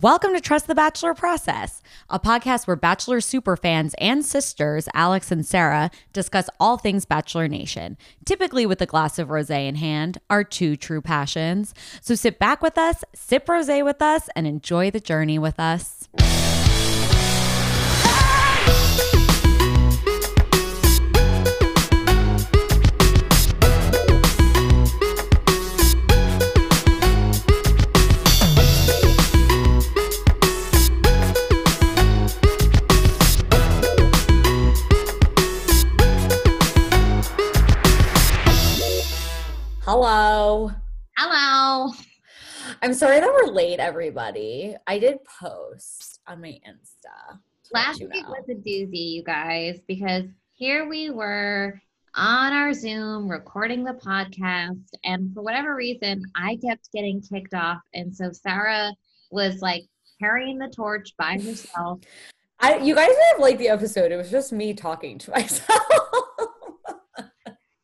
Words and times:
Welcome 0.00 0.32
to 0.32 0.40
Trust 0.40 0.68
the 0.68 0.74
Bachelor 0.74 1.12
Process, 1.12 1.82
a 2.08 2.18
podcast 2.18 2.66
where 2.66 2.76
Bachelor 2.76 3.18
superfans 3.18 3.92
and 3.98 4.24
sisters, 4.24 4.88
Alex 4.94 5.30
and 5.30 5.44
Sarah, 5.44 5.90
discuss 6.14 6.48
all 6.58 6.78
things 6.78 7.04
Bachelor 7.04 7.46
Nation, 7.46 7.98
typically 8.24 8.64
with 8.64 8.80
a 8.80 8.86
glass 8.86 9.18
of 9.18 9.28
rose 9.28 9.50
in 9.50 9.74
hand, 9.74 10.16
our 10.30 10.44
two 10.44 10.76
true 10.76 11.02
passions. 11.02 11.74
So 12.00 12.14
sit 12.14 12.38
back 12.38 12.62
with 12.62 12.78
us, 12.78 13.04
sip 13.14 13.46
rose 13.46 13.68
with 13.68 14.00
us, 14.00 14.30
and 14.34 14.46
enjoy 14.46 14.90
the 14.90 14.98
journey 14.98 15.38
with 15.38 15.60
us. 15.60 16.08
Hello. 40.04 40.72
Hello. 41.16 41.92
I'm 42.82 42.92
sorry 42.92 43.20
that 43.20 43.32
we're 43.32 43.52
late, 43.52 43.78
everybody. 43.78 44.74
I 44.84 44.98
did 44.98 45.18
post 45.40 46.18
on 46.26 46.40
my 46.40 46.58
Insta. 46.68 47.38
Last 47.72 48.00
week 48.00 48.24
know. 48.24 48.30
was 48.30 48.48
a 48.48 48.54
doozy, 48.54 49.12
you 49.12 49.22
guys, 49.22 49.78
because 49.86 50.24
here 50.56 50.88
we 50.88 51.10
were 51.10 51.80
on 52.16 52.52
our 52.52 52.72
Zoom 52.72 53.28
recording 53.28 53.84
the 53.84 53.92
podcast, 53.92 54.82
and 55.04 55.32
for 55.32 55.44
whatever 55.44 55.76
reason, 55.76 56.24
I 56.34 56.58
kept 56.66 56.90
getting 56.92 57.22
kicked 57.22 57.54
off. 57.54 57.78
And 57.94 58.12
so 58.12 58.32
Sarah 58.32 58.90
was 59.30 59.62
like 59.62 59.84
carrying 60.20 60.58
the 60.58 60.72
torch 60.74 61.16
by 61.16 61.34
herself. 61.34 62.00
I, 62.58 62.78
you 62.78 62.96
guys 62.96 63.14
have 63.30 63.40
liked 63.40 63.60
the 63.60 63.68
episode. 63.68 64.10
It 64.10 64.16
was 64.16 64.32
just 64.32 64.52
me 64.52 64.74
talking 64.74 65.18
to 65.18 65.30
myself 65.36 65.80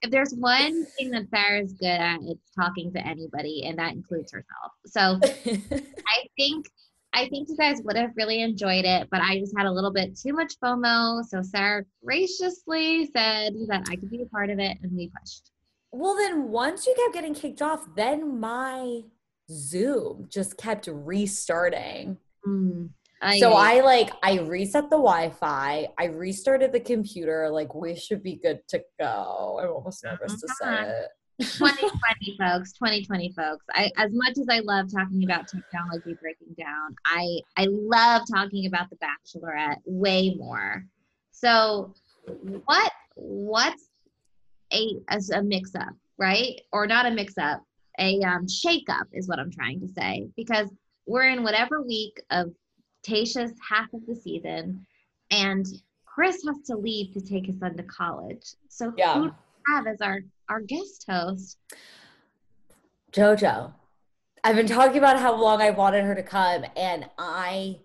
if 0.03 0.11
there's 0.11 0.33
one 0.33 0.85
thing 0.97 1.11
that 1.11 1.29
Sarah's 1.31 1.73
good 1.73 1.87
at, 1.87 2.21
it's 2.23 2.51
talking 2.55 2.93
to 2.93 3.07
anybody, 3.07 3.65
and 3.67 3.79
that 3.79 3.93
includes 3.93 4.33
herself. 4.33 4.73
So 4.87 5.19
I 6.09 6.27
think 6.37 6.67
I 7.15 7.29
think 7.29 7.49
you 7.49 7.57
guys 7.57 7.81
would 7.85 7.97
have 7.97 8.13
really 8.17 8.43
enjoyed 8.43 8.85
it, 8.85 9.09
but 9.11 9.21
I 9.21 9.39
just 9.39 9.57
had 9.57 9.67
a 9.67 9.73
little 9.73 9.93
bit 9.93 10.17
too 10.17 10.33
much 10.33 10.55
FOMO. 10.63 11.25
So 11.25 11.43
Sarah 11.43 11.85
graciously 12.05 13.07
said 13.07 13.55
that 13.69 13.87
I 13.89 13.97
could 13.97 14.11
be 14.11 14.23
a 14.23 14.27
part 14.27 14.51
of 14.51 14.59
it, 14.59 14.79
and 14.83 14.93
we 14.93 15.11
pushed. 15.19 15.51
Well, 15.91 16.15
then 16.17 16.51
once 16.51 16.87
you 16.87 16.95
kept 16.95 17.15
getting 17.15 17.35
kicked 17.35 17.63
off, 17.63 17.87
then 17.97 18.39
my 18.39 19.03
Zoom 19.51 20.27
just 20.31 20.59
kept 20.59 20.87
restarting. 20.87 22.19
Mm. 22.47 22.91
I, 23.21 23.41
so 23.41 23.53
I 23.53 23.81
like 23.81 24.11
I 24.23 24.39
reset 24.39 24.85
the 24.85 24.97
Wi-Fi, 24.97 25.89
I 25.99 26.05
restarted 26.05 26.73
the 26.73 26.81
computer, 26.81 27.49
like 27.51 27.75
we 27.75 27.97
should 27.97 28.23
be 28.23 28.37
good 28.37 28.61
to 28.69 28.83
go. 28.99 29.61
I'm 29.63 29.71
almost 29.71 30.05
nervous 30.05 30.41
to 30.41 30.49
say 30.61 30.83
it. 30.83 31.09
2020 31.41 32.37
folks 32.39 32.73
2020 32.73 33.33
folks. 33.33 33.65
I 33.73 33.91
as 33.97 34.11
much 34.13 34.39
as 34.39 34.47
i 34.51 34.59
love 34.59 34.93
talking 34.93 35.23
about 35.23 35.47
technology 35.47 36.17
breaking 36.21 36.53
down 36.59 36.97
i 37.07 37.39
i 37.57 37.67
love 37.71 38.23
talking 38.29 38.67
about 38.67 38.89
the 38.91 38.97
bachelorette 38.97 39.79
way 39.85 40.35
more. 40.37 40.85
So 41.31 41.95
what 42.65 42.93
what's 43.15 43.89
a 44.73 44.97
as 45.09 45.31
a 45.31 45.43
mix 45.43 45.75
up 45.75 45.95
right? 46.19 46.61
Or 46.73 46.87
not 46.87 47.07
a 47.07 47.11
mix 47.11 47.39
up 47.39 47.63
a 48.01 48.21
um, 48.23 48.47
shake 48.47 48.89
up 48.89 49.07
is 49.13 49.29
what 49.29 49.39
i'm 49.39 49.51
trying 49.51 49.81
to 49.81 49.89
say. 49.89 50.29
Because 50.37 50.69
we're 51.07 51.29
in 51.29 51.43
whatever 51.43 51.83
week 51.83 52.21
of 52.31 52.53
Tayshia's 53.09 53.55
half 53.69 53.93
of 53.93 54.05
the 54.07 54.15
season, 54.15 54.87
and 55.31 55.67
Chris 56.05 56.43
has 56.47 56.67
to 56.67 56.77
leave 56.77 57.13
to 57.15 57.21
take 57.21 57.47
his 57.47 57.59
son 57.59 57.77
to 57.77 57.83
college. 57.85 58.45
So 58.69 58.93
yeah. 58.97 59.15
who 59.15 59.29
do 59.29 59.35
we 59.67 59.75
have 59.75 59.87
as 59.87 60.01
our 60.01 60.21
our 60.49 60.61
guest 60.61 61.05
host? 61.09 61.59
Jojo. 63.13 63.73
I've 64.45 64.57
been 64.57 64.67
talking 64.67 64.99
about 64.99 65.19
how 65.19 65.35
long 65.35 65.61
I 65.61 65.71
wanted 65.71 66.05
her 66.05 66.15
to 66.15 66.23
come, 66.23 66.65
and 66.77 67.07
I 67.19 67.81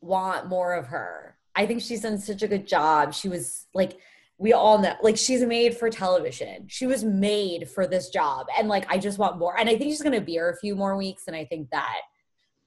want 0.00 0.48
more 0.48 0.74
of 0.74 0.86
her. 0.86 1.36
I 1.56 1.66
think 1.66 1.82
she's 1.82 2.02
done 2.02 2.18
such 2.18 2.42
a 2.42 2.48
good 2.48 2.66
job. 2.66 3.12
She 3.12 3.28
was 3.28 3.66
like, 3.74 3.98
we 4.38 4.52
all 4.52 4.78
know, 4.78 4.94
like, 5.02 5.16
she's 5.16 5.42
made 5.42 5.76
for 5.76 5.90
television. 5.90 6.66
She 6.68 6.86
was 6.86 7.02
made 7.02 7.68
for 7.68 7.86
this 7.86 8.08
job. 8.10 8.46
And 8.56 8.68
like, 8.68 8.86
I 8.88 8.98
just 8.98 9.18
want 9.18 9.38
more. 9.38 9.58
And 9.58 9.68
I 9.68 9.76
think 9.76 9.90
she's 9.90 10.02
going 10.02 10.14
to 10.14 10.20
be 10.20 10.32
here 10.32 10.50
a 10.50 10.56
few 10.56 10.76
more 10.76 10.96
weeks. 10.96 11.24
And 11.26 11.34
I 11.34 11.44
think 11.44 11.70
that 11.70 11.98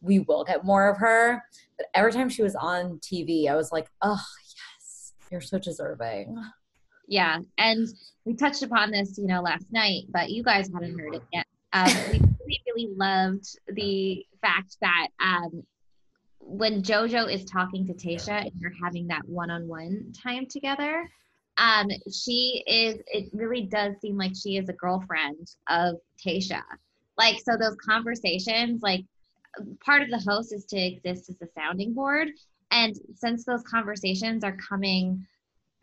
we 0.02 0.20
will 0.20 0.44
get 0.44 0.66
more 0.66 0.90
of 0.90 0.98
her. 0.98 1.44
But 1.78 1.88
every 1.94 2.12
time 2.12 2.30
she 2.30 2.44
was 2.44 2.56
on 2.56 3.00
TV, 3.00 3.48
I 3.48 3.56
was 3.56 3.72
like, 3.72 3.88
oh, 4.02 4.22
yes, 4.82 5.14
you're 5.32 5.42
so 5.42 5.60
deserving. 5.60 6.38
Yeah. 7.08 7.40
And 7.58 7.88
we 8.26 8.36
touched 8.36 8.64
upon 8.64 8.92
this, 8.92 9.18
you 9.18 9.28
know, 9.28 9.42
last 9.42 9.66
night, 9.72 10.04
but 10.10 10.30
you 10.30 10.44
guys 10.44 10.70
hadn't 10.74 10.98
heard 10.98 11.16
it 11.16 11.24
yet. 11.34 11.46
Um, 11.74 11.92
we 12.12 12.20
really, 12.20 12.62
really 12.68 12.94
loved 12.96 13.46
the 13.74 14.26
fact 14.42 14.78
that 14.82 15.08
um, 15.20 15.64
when 16.40 16.82
JoJo 16.82 17.32
is 17.32 17.46
talking 17.46 17.86
to 17.88 17.94
Tayshia 17.94 18.42
and 18.42 18.52
you're 18.60 18.74
having 18.84 19.08
that 19.08 19.28
one 19.28 19.50
on 19.50 19.68
one 19.68 20.12
time 20.22 20.46
together, 20.50 21.08
um, 21.58 21.88
she 22.12 22.64
is, 22.66 22.96
it 23.08 23.30
really 23.34 23.64
does 23.64 23.96
seem 24.02 24.18
like 24.18 24.34
she 24.36 24.58
is 24.58 24.70
a 24.70 24.74
girlfriend 24.74 25.48
of 25.70 25.96
Tayshia. 26.26 26.64
Like, 27.18 27.38
so 27.44 27.58
those 27.58 27.76
conversations, 27.86 28.82
like, 28.82 29.06
part 29.84 30.02
of 30.02 30.10
the 30.10 30.20
host 30.20 30.54
is 30.54 30.66
to 30.66 30.78
exist 30.78 31.30
as 31.30 31.42
a 31.42 31.52
sounding 31.54 31.94
board. 31.94 32.30
And 32.72 32.96
since 33.16 33.44
those 33.44 33.64
conversations 33.64 34.44
are 34.44 34.56
coming 34.58 35.26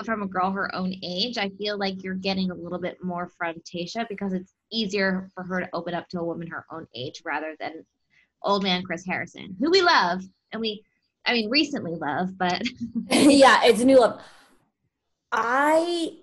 from 0.04 0.22
a 0.22 0.26
girl 0.26 0.50
her 0.52 0.74
own 0.74 0.94
age, 1.02 1.38
I 1.38 1.50
feel 1.50 1.78
like 1.78 2.02
you're 2.02 2.14
getting 2.14 2.50
a 2.50 2.54
little 2.54 2.78
bit 2.78 3.02
more 3.02 3.30
from 3.36 3.56
Tayshia 3.56 4.08
because 4.08 4.32
it's 4.32 4.54
easier 4.72 5.30
for 5.34 5.44
her 5.44 5.60
to 5.60 5.68
open 5.72 5.94
up 5.94 6.08
to 6.08 6.20
a 6.20 6.24
woman 6.24 6.48
her 6.48 6.64
own 6.70 6.86
age 6.94 7.22
rather 7.24 7.56
than 7.58 7.84
old 8.42 8.62
man 8.62 8.82
Chris 8.82 9.04
Harrison, 9.04 9.56
who 9.58 9.70
we 9.70 9.82
love 9.82 10.22
and 10.52 10.60
we, 10.60 10.82
I 11.26 11.32
mean, 11.32 11.50
recently 11.50 11.94
love, 11.94 12.38
but 12.38 12.62
yeah, 13.10 13.64
it's 13.64 13.80
a 13.80 13.84
new 13.84 13.98
love. 14.00 14.22
I 15.32 16.18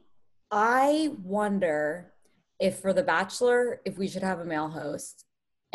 I 0.50 1.11
wonder 1.22 2.13
if 2.59 2.79
for 2.79 2.94
The 2.94 3.03
Bachelor, 3.03 3.81
if 3.85 3.97
we 3.97 4.07
should 4.07 4.23
have 4.23 4.39
a 4.39 4.45
male 4.45 4.69
host 4.69 5.25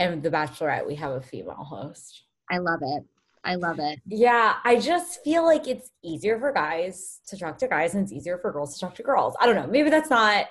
and 0.00 0.22
The 0.22 0.31
Bachelorette, 0.31 0.87
we 0.87 0.94
have 0.97 1.12
a 1.12 1.21
female 1.21 1.55
host. 1.55 2.25
I 2.50 2.59
love 2.59 2.81
it. 2.83 3.05
I 3.44 3.55
love 3.55 3.78
it. 3.78 4.00
Yeah, 4.06 4.56
I 4.65 4.78
just 4.81 5.22
feel 5.22 5.44
like 5.44 5.69
it's 5.69 5.91
easier 6.03 6.38
for 6.38 6.53
guys 6.53 7.21
to 7.28 7.37
talk 7.38 7.59
to 7.59 7.69
guys 7.69 7.94
and 7.94 8.03
it's 8.03 8.12
easier 8.12 8.39
for 8.39 8.50
girls 8.53 8.75
to 8.75 8.81
talk 8.81 8.94
to 8.97 9.03
girls. 9.03 9.34
I 9.41 9.47
don't 9.47 9.55
know. 9.55 9.66
Maybe 9.66 9.91
that's 9.91 10.10
not 10.10 10.47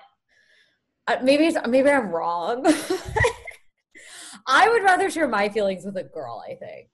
uh, 1.07 1.17
maybe 1.23 1.45
it's, 1.45 1.57
maybe 1.67 1.89
I'm 1.89 2.09
wrong. 2.09 2.65
I 4.47 4.69
would 4.69 4.83
rather 4.83 5.09
share 5.09 5.27
my 5.27 5.49
feelings 5.49 5.83
with 5.83 5.97
a 5.97 6.03
girl, 6.03 6.43
I 6.47 6.55
think. 6.55 6.89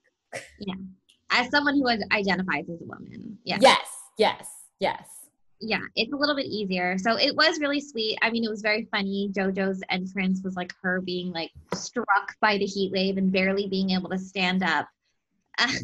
Yeah. 0.59 0.75
As 1.31 1.49
someone 1.49 1.75
who 1.75 1.87
identifies 1.87 2.69
as 2.69 2.81
a 2.81 2.85
woman. 2.85 3.37
Yeah. 3.43 3.57
Yes. 3.61 3.87
Yes. 4.17 4.47
Yes 4.79 5.14
yeah, 5.59 5.81
it's 5.95 6.13
a 6.13 6.15
little 6.15 6.35
bit 6.35 6.45
easier. 6.45 6.97
So 6.97 7.17
it 7.17 7.35
was 7.35 7.59
really 7.59 7.79
sweet. 7.81 8.17
I 8.21 8.29
mean, 8.29 8.43
it 8.43 8.49
was 8.49 8.61
very 8.61 8.87
funny. 8.91 9.29
JoJo's 9.33 9.81
entrance 9.89 10.41
was 10.43 10.55
like 10.55 10.73
her 10.81 11.01
being 11.01 11.31
like 11.31 11.51
struck 11.73 12.35
by 12.41 12.57
the 12.57 12.65
heat 12.65 12.91
wave 12.91 13.17
and 13.17 13.31
barely 13.31 13.67
being 13.67 13.91
able 13.91 14.09
to 14.09 14.17
stand 14.17 14.63
up 14.63 14.87
as 15.57 15.83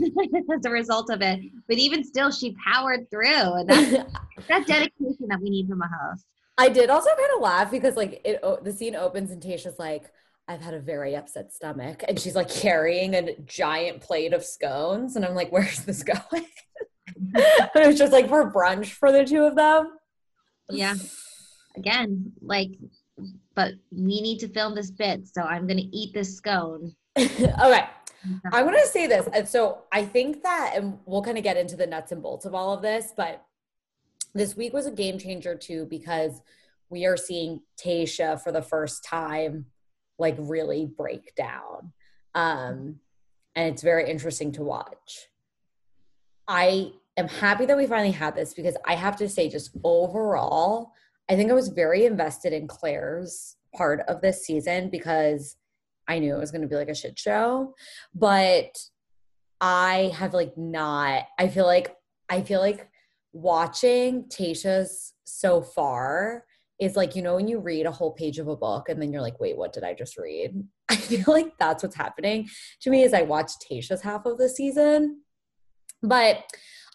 a 0.66 0.70
result 0.70 1.10
of 1.10 1.22
it. 1.22 1.40
But 1.68 1.78
even 1.78 2.04
still, 2.04 2.32
she 2.32 2.56
powered 2.66 3.10
through. 3.10 3.26
And 3.26 3.70
that's, 3.70 3.92
that 4.48 4.68
dedication 4.68 5.28
that 5.28 5.40
we 5.42 5.50
need 5.50 5.68
from 5.68 5.82
a 5.82 5.88
host. 5.88 6.26
I 6.58 6.70
did 6.70 6.90
also 6.90 7.10
kind 7.10 7.32
of 7.36 7.42
laugh 7.42 7.72
because 7.72 7.96
like 7.96 8.22
it, 8.26 8.42
the 8.64 8.74
scene 8.74 8.96
opens 8.96 9.32
and 9.32 9.42
Tasha's 9.42 9.80
like, 9.80 10.12
I've 10.48 10.62
had 10.62 10.74
a 10.74 10.80
very 10.80 11.16
upset 11.16 11.54
stomach. 11.54 12.04
And 12.08 12.20
she's 12.20 12.36
like 12.36 12.50
carrying 12.50 13.14
a 13.16 13.36
giant 13.46 14.02
plate 14.02 14.34
of 14.34 14.44
scones. 14.44 15.16
And 15.16 15.26
I'm 15.26 15.34
like, 15.34 15.52
where's 15.52 15.80
this 15.86 16.04
going? 16.32 16.46
it 17.36 17.88
was 17.88 17.98
just 17.98 18.12
like 18.12 18.28
for 18.28 18.52
brunch 18.52 18.88
for 18.88 19.12
the 19.12 19.26
two 19.26 19.44
of 19.44 19.56
them. 19.56 19.98
Yeah. 20.70 20.96
Again, 21.76 22.34
like, 22.42 22.72
but 23.56 23.74
we 23.92 24.22
need 24.22 24.40
to 24.40 24.48
film 24.48 24.76
this 24.76 24.92
bit, 24.92 25.28
so 25.28 25.42
I'm 25.42 25.68
gonna 25.68 25.84
eat 25.92 26.14
this 26.14 26.36
scone. 26.36 26.96
okay. 27.18 27.86
I'm 28.52 28.66
gonna 28.66 28.86
say 28.86 29.08
this. 29.08 29.28
And 29.34 29.48
so 29.48 29.84
I 29.92 30.06
think 30.06 30.44
that, 30.44 30.74
and 30.76 31.00
we'll 31.06 31.24
kind 31.24 31.38
of 31.38 31.44
get 31.44 31.58
into 31.58 31.76
the 31.76 31.88
nuts 31.88 32.12
and 32.12 32.22
bolts 32.22 32.46
of 32.46 32.54
all 32.54 32.74
of 32.74 32.82
this, 32.82 33.14
but 33.16 33.44
this 34.34 34.56
week 34.56 34.74
was 34.74 34.86
a 34.86 34.92
game 34.92 35.18
changer 35.18 35.56
too 35.56 35.86
because 35.90 36.42
we 36.90 37.06
are 37.06 37.18
seeing 37.18 37.62
Tayshia 37.84 38.42
for 38.42 38.52
the 38.52 38.62
first 38.62 39.04
time 39.04 39.66
like 40.18 40.36
really 40.38 40.86
break 40.86 41.36
down. 41.36 41.92
Um, 42.36 43.00
and 43.56 43.74
it's 43.74 43.82
very 43.82 44.10
interesting 44.10 44.52
to 44.54 44.64
watch. 44.64 45.28
I 46.48 46.94
am 47.18 47.28
happy 47.28 47.66
that 47.66 47.78
we 47.78 47.88
finally 47.88 48.12
had 48.12 48.36
this 48.36 48.54
because 48.54 48.78
I 48.86 48.96
have 48.96 49.16
to 49.18 49.30
say, 49.30 49.50
just 49.50 49.72
overall, 49.84 50.92
I 51.30 51.36
think 51.36 51.52
I 51.52 51.56
was 51.56 51.70
very 51.70 52.06
invested 52.06 52.54
in 52.54 52.68
Clare's 52.68 53.56
part 53.76 54.02
of 54.08 54.22
this 54.22 54.46
season 54.46 54.90
because 54.90 55.56
I 56.08 56.20
knew 56.20 56.36
it 56.36 56.40
was 56.40 56.52
going 56.52 56.62
to 56.62 56.68
be 56.68 56.76
like 56.76 56.90
a 56.90 56.96
shit 56.96 57.18
show. 57.18 57.74
But 58.14 58.78
I 59.60 60.12
have 60.16 60.34
like 60.34 60.58
not, 60.58 61.24
I 61.38 61.48
feel 61.48 61.66
like, 61.66 61.96
I 62.30 62.42
feel 62.42 62.60
like 62.60 62.90
watching 63.34 64.26
Tayshia's 64.26 65.14
so 65.24 65.62
far 65.62 66.46
is 66.80 66.96
like, 66.96 67.16
you 67.16 67.22
know, 67.22 67.36
when 67.36 67.48
you 67.48 67.60
read 67.60 67.86
a 67.86 67.92
whole 67.92 68.12
page 68.12 68.40
of 68.40 68.48
a 68.48 68.56
book 68.56 68.90
and 68.90 69.02
then 69.02 69.14
you're 69.14 69.22
like, 69.22 69.40
wait, 69.40 69.56
what 69.56 69.72
did 69.72 69.84
I 69.84 69.94
just 69.94 70.18
read? 70.18 70.64
I 70.90 70.96
feel 70.96 71.24
like 71.28 71.58
that's 71.60 71.84
what's 71.84 71.96
happening 71.96 72.50
to 72.82 72.90
me 72.90 73.04
as 73.04 73.14
I 73.14 73.22
watch 73.22 73.52
Tayshia's 73.72 74.02
half 74.02 74.26
of 74.26 74.38
the 74.38 74.50
season. 74.50 75.22
But 76.02 76.44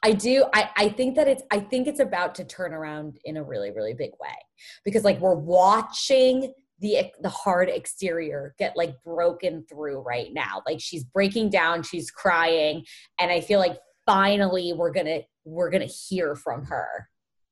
I 0.02 0.12
do, 0.12 0.44
I, 0.52 0.70
I 0.76 0.88
think 0.90 1.16
that 1.16 1.26
it's, 1.26 1.42
I 1.50 1.58
think 1.58 1.88
it's 1.88 2.00
about 2.00 2.34
to 2.36 2.44
turn 2.44 2.72
around 2.72 3.18
in 3.24 3.36
a 3.36 3.42
really, 3.42 3.70
really 3.70 3.94
big 3.94 4.12
way 4.20 4.36
because 4.84 5.04
like 5.04 5.20
we're 5.20 5.34
watching 5.34 6.52
the 6.80 7.10
the 7.22 7.28
hard 7.28 7.68
exterior 7.68 8.54
get 8.58 8.76
like 8.76 9.02
broken 9.02 9.64
through 9.68 10.00
right 10.00 10.32
now 10.32 10.62
like 10.66 10.80
she's 10.80 11.04
breaking 11.04 11.48
down 11.48 11.82
she's 11.82 12.10
crying 12.10 12.84
and 13.18 13.30
i 13.30 13.40
feel 13.40 13.58
like 13.58 13.78
finally 14.04 14.72
we're 14.74 14.92
gonna 14.92 15.20
we're 15.44 15.70
gonna 15.70 15.86
hear 15.86 16.34
from 16.34 16.64
her 16.64 17.08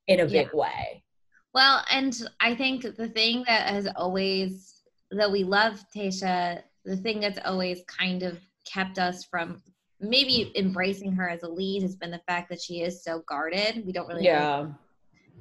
in 0.09 0.21
a 0.21 0.27
big 0.27 0.49
yeah. 0.53 0.61
way 0.61 1.03
well 1.55 1.83
and 1.91 2.29
i 2.41 2.55
think 2.55 2.83
the 2.97 3.09
thing 3.09 3.43
that 3.47 3.69
has 3.69 3.89
always 3.97 4.83
that 5.11 5.31
we 5.31 5.43
love 5.43 5.83
tayshia 5.95 6.61
the 6.85 6.97
thing 6.97 7.21
that's 7.21 7.39
always 7.47 7.81
kind 7.87 8.23
of 8.23 8.39
kept 8.71 8.99
us 8.99 9.25
from 9.25 9.63
maybe 10.09 10.53
embracing 10.57 11.13
her 11.13 11.29
as 11.29 11.43
a 11.43 11.49
lead 11.49 11.83
has 11.83 11.97
been 11.97 12.11
the 12.11 12.21
fact 12.27 12.49
that 12.49 12.61
she 12.61 12.83
is 12.83 13.03
so 13.03 13.23
guarded 13.29 13.85
we 13.87 13.93
don't 13.93 14.09
really 14.09 14.25
yeah 14.25 14.67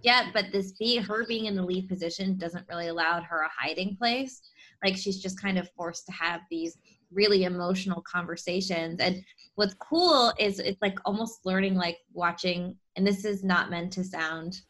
yet, 0.03 0.27
but 0.33 0.51
this 0.51 0.73
be 0.73 0.97
her 0.97 1.25
being 1.25 1.45
in 1.45 1.55
the 1.55 1.63
lead 1.63 1.87
position 1.87 2.37
doesn't 2.37 2.67
really 2.69 2.89
allow 2.89 3.21
her 3.21 3.41
a 3.41 3.49
hiding 3.49 3.95
place. 3.95 4.41
Like 4.83 4.97
she's 4.97 5.21
just 5.21 5.41
kind 5.41 5.57
of 5.57 5.69
forced 5.71 6.05
to 6.07 6.11
have 6.11 6.41
these 6.51 6.77
really 7.11 7.45
emotional 7.45 8.01
conversations. 8.01 8.99
And 8.99 9.23
what's 9.55 9.75
cool 9.75 10.33
is 10.37 10.59
it's 10.59 10.81
like 10.81 10.99
almost 11.05 11.45
learning 11.45 11.75
like 11.75 11.97
watching, 12.11 12.75
and 12.95 13.07
this 13.07 13.25
is 13.25 13.43
not 13.43 13.69
meant 13.69 13.93
to 13.93 14.03
sound 14.03 14.61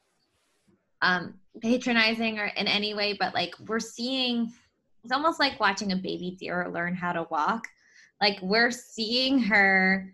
um 1.02 1.34
patronizing 1.62 2.40
or 2.40 2.46
in 2.46 2.68
any 2.68 2.94
way, 2.94 3.14
but 3.20 3.34
like 3.34 3.54
we're 3.68 3.80
seeing 3.80 4.52
it's 5.04 5.12
almost 5.12 5.40
like 5.40 5.60
watching 5.60 5.92
a 5.92 5.98
baby 5.98 6.38
deer 6.40 6.70
learn 6.72 6.96
how 6.96 7.12
to 7.12 7.28
walk. 7.30 7.68
Like 8.22 8.40
we're 8.42 8.72
seeing 8.72 9.40
her 9.40 10.14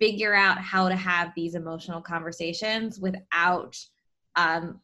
figure 0.00 0.34
out 0.34 0.58
how 0.58 0.88
to 0.88 0.96
have 0.96 1.32
these 1.36 1.54
emotional 1.54 2.00
conversations 2.00 2.98
without 2.98 3.76
um, 4.36 4.80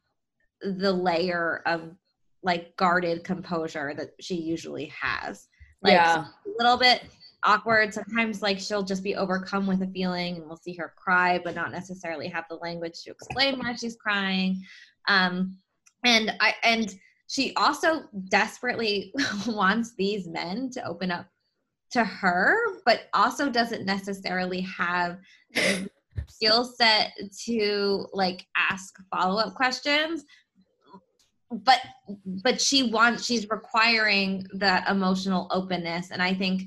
the 0.62 0.92
layer 0.92 1.62
of 1.66 1.94
like 2.42 2.76
guarded 2.76 3.24
composure 3.24 3.94
that 3.96 4.10
she 4.20 4.34
usually 4.34 4.86
has. 4.86 5.48
Like 5.82 5.94
yeah. 5.94 6.24
a 6.24 6.50
little 6.58 6.76
bit 6.76 7.02
awkward. 7.42 7.94
Sometimes 7.94 8.42
like 8.42 8.58
she'll 8.58 8.82
just 8.82 9.02
be 9.02 9.16
overcome 9.16 9.66
with 9.66 9.82
a 9.82 9.86
feeling 9.88 10.36
and 10.36 10.46
we'll 10.46 10.56
see 10.56 10.74
her 10.74 10.92
cry, 10.96 11.38
but 11.42 11.54
not 11.54 11.72
necessarily 11.72 12.28
have 12.28 12.44
the 12.48 12.56
language 12.56 13.02
to 13.02 13.10
explain 13.10 13.58
why 13.58 13.74
she's 13.74 13.96
crying. 13.96 14.62
Um, 15.08 15.56
and 16.04 16.32
I 16.40 16.54
and 16.62 16.94
she 17.28 17.54
also 17.54 18.04
desperately 18.28 19.14
wants 19.46 19.94
these 19.96 20.26
men 20.26 20.70
to 20.70 20.86
open 20.86 21.10
up 21.10 21.26
to 21.92 22.04
her, 22.04 22.56
but 22.84 23.08
also 23.14 23.50
doesn't 23.50 23.84
necessarily 23.84 24.60
have 24.62 25.18
skill 26.28 26.64
set 26.64 27.12
to 27.46 28.06
like 28.12 28.46
ask 28.56 28.94
follow-up 29.14 29.54
questions. 29.54 30.24
But 31.50 31.80
but 32.44 32.60
she 32.60 32.90
wants 32.90 33.24
she's 33.24 33.48
requiring 33.50 34.46
that 34.54 34.88
emotional 34.88 35.48
openness. 35.50 36.12
And 36.12 36.22
i 36.22 36.32
think 36.32 36.62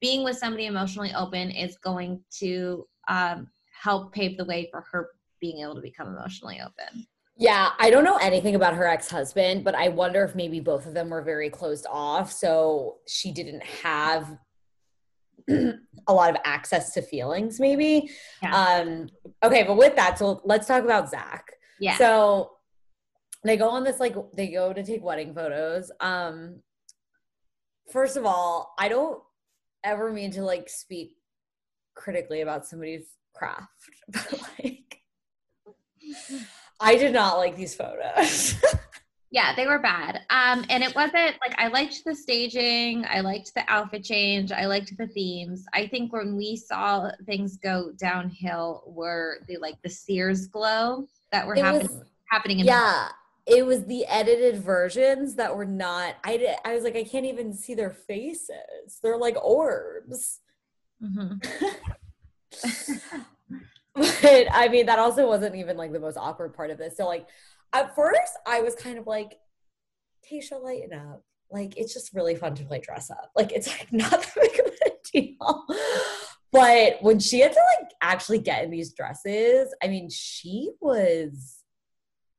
being 0.00 0.24
with 0.24 0.36
somebody 0.36 0.66
emotionally 0.66 1.14
open 1.14 1.50
is 1.50 1.78
going 1.78 2.20
to 2.38 2.84
um, 3.08 3.48
help 3.80 4.12
pave 4.12 4.36
the 4.36 4.44
way 4.44 4.68
for 4.70 4.84
her 4.92 5.10
being 5.40 5.60
able 5.60 5.74
to 5.74 5.80
become 5.80 6.08
emotionally 6.08 6.60
open. 6.60 7.06
Yeah, 7.36 7.70
I 7.78 7.90
don't 7.90 8.04
know 8.04 8.16
anything 8.18 8.54
about 8.54 8.74
her 8.74 8.86
ex 8.86 9.10
husband, 9.10 9.64
but 9.64 9.74
I 9.74 9.88
wonder 9.88 10.22
if 10.22 10.34
maybe 10.34 10.60
both 10.60 10.86
of 10.86 10.94
them 10.94 11.10
were 11.10 11.22
very 11.22 11.50
closed 11.50 11.86
off. 11.90 12.30
So 12.30 12.96
she 13.08 13.32
didn't 13.32 13.62
have 13.64 14.38
a 16.06 16.12
lot 16.12 16.30
of 16.30 16.36
access 16.44 16.92
to 16.94 17.02
feelings 17.02 17.60
maybe. 17.60 18.10
Yeah. 18.42 18.54
um 18.54 19.08
okay 19.42 19.62
but 19.64 19.76
with 19.76 19.96
that 19.96 20.18
so 20.18 20.40
let's 20.44 20.66
talk 20.66 20.84
about 20.84 21.10
zach. 21.10 21.46
Yeah. 21.80 21.96
So 21.96 22.50
they 23.42 23.56
go 23.56 23.68
on 23.68 23.84
this 23.84 24.00
like 24.00 24.16
they 24.34 24.48
go 24.48 24.72
to 24.72 24.82
take 24.82 25.02
wedding 25.02 25.34
photos. 25.34 25.90
Um 26.00 26.62
first 27.90 28.16
of 28.16 28.24
all 28.24 28.74
i 28.78 28.88
don't 28.88 29.20
ever 29.82 30.12
mean 30.12 30.30
to 30.30 30.42
like 30.42 30.68
speak 30.68 31.16
critically 31.94 32.40
about 32.40 32.66
somebody's 32.66 33.08
craft 33.34 33.68
but 34.08 34.40
like 34.58 35.00
i 36.80 36.96
did 36.96 37.12
not 37.12 37.36
like 37.36 37.56
these 37.56 37.74
photos 37.74 38.54
yeah 39.34 39.52
they 39.56 39.66
were 39.66 39.80
bad. 39.80 40.20
Um 40.30 40.64
and 40.70 40.82
it 40.82 40.94
wasn't 40.94 41.34
like 41.42 41.54
i 41.58 41.66
liked 41.66 42.02
the 42.06 42.14
staging 42.14 43.04
i 43.10 43.20
liked 43.20 43.52
the 43.54 43.64
outfit 43.68 44.04
change 44.04 44.52
i 44.52 44.64
liked 44.66 44.96
the 44.96 45.08
themes. 45.08 45.66
I 45.74 45.88
think 45.88 46.12
when 46.12 46.36
we 46.36 46.56
saw 46.56 47.10
things 47.26 47.56
go 47.56 47.90
downhill 47.98 48.84
were 48.86 49.38
the 49.48 49.58
like 49.58 49.82
the 49.82 49.90
sears 49.90 50.46
glow 50.46 51.06
that 51.32 51.46
were 51.46 51.56
happening 51.56 51.88
was, 51.88 52.04
happening 52.30 52.60
in 52.60 52.66
yeah 52.66 53.08
the- 53.08 53.14
it 53.46 53.66
was 53.66 53.84
the 53.84 54.06
edited 54.06 54.56
versions 54.62 55.34
that 55.34 55.54
were 55.54 55.66
not 55.66 56.14
i 56.24 56.36
did 56.38 56.56
i 56.64 56.72
was 56.72 56.84
like 56.84 56.96
i 56.96 57.04
can't 57.04 57.26
even 57.26 57.52
see 57.52 57.74
their 57.74 57.90
faces. 57.90 59.00
They're 59.02 59.18
like 59.18 59.36
orbs. 59.44 60.40
Mm-hmm. 61.02 61.36
but 63.94 64.46
i 64.52 64.68
mean 64.68 64.86
that 64.86 64.98
also 64.98 65.26
wasn't 65.26 65.54
even 65.56 65.76
like 65.76 65.92
the 65.92 66.00
most 66.00 66.16
awkward 66.16 66.54
part 66.54 66.70
of 66.70 66.78
this. 66.78 66.96
So 66.96 67.06
like 67.06 67.26
at 67.74 67.94
first 67.94 68.32
I 68.46 68.60
was 68.60 68.74
kind 68.74 68.98
of 68.98 69.06
like, 69.06 69.38
Tasha, 70.30 70.62
lighten 70.62 70.94
up. 70.94 71.22
Like 71.50 71.76
it's 71.76 71.92
just 71.92 72.14
really 72.14 72.34
fun 72.34 72.54
to 72.54 72.64
play 72.64 72.80
dress 72.80 73.10
up. 73.10 73.30
Like 73.36 73.52
it's 73.52 73.68
like 73.68 73.88
not 73.92 74.10
that 74.10 74.32
big 74.34 74.60
of 74.60 74.72
a 74.86 74.90
deal. 75.12 75.66
But 76.52 77.02
when 77.02 77.18
she 77.18 77.40
had 77.40 77.52
to 77.52 77.58
like 77.80 77.90
actually 78.00 78.38
get 78.38 78.64
in 78.64 78.70
these 78.70 78.92
dresses, 78.94 79.74
I 79.82 79.88
mean, 79.88 80.08
she 80.08 80.70
was 80.80 81.64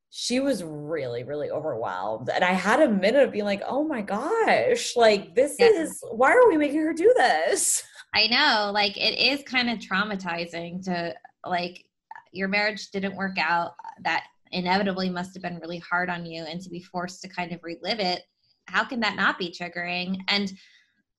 she 0.10 0.40
was 0.40 0.64
really, 0.64 1.24
really 1.24 1.50
overwhelmed. 1.50 2.30
And 2.30 2.42
I 2.42 2.54
had 2.54 2.80
a 2.80 2.90
minute 2.90 3.24
of 3.24 3.34
being 3.34 3.44
like, 3.44 3.62
oh 3.68 3.84
my 3.84 4.02
gosh, 4.02 4.96
like 4.96 5.36
this 5.36 5.58
yeah. 5.60 5.68
is 5.68 6.02
why 6.12 6.32
are 6.32 6.48
we 6.48 6.56
making 6.56 6.80
her 6.80 6.94
do 6.94 7.14
this? 7.18 7.84
I 8.16 8.28
know, 8.28 8.72
like 8.74 8.96
it 8.96 9.20
is 9.20 9.44
kind 9.44 9.70
of 9.70 9.80
traumatizing 9.80 10.86
to 10.86 11.14
like 11.46 11.84
your 12.32 12.48
marriage 12.48 12.92
didn't 12.92 13.18
work 13.18 13.38
out. 13.38 13.74
That 14.04 14.28
inevitably 14.52 15.10
must 15.10 15.34
have 15.34 15.44
been 15.44 15.60
really 15.60 15.80
hard 15.80 16.10
on 16.10 16.26
you 16.26 16.44
and 16.44 16.62
to 16.62 16.70
be 16.70 16.80
forced 16.80 17.22
to 17.22 17.28
kind 17.28 17.52
of 17.52 17.64
relive 17.64 18.00
it 18.00 18.24
how 18.68 18.84
can 18.84 19.00
that 19.00 19.16
not 19.16 19.38
be 19.38 19.50
triggering? 19.52 20.20
And 20.28 20.52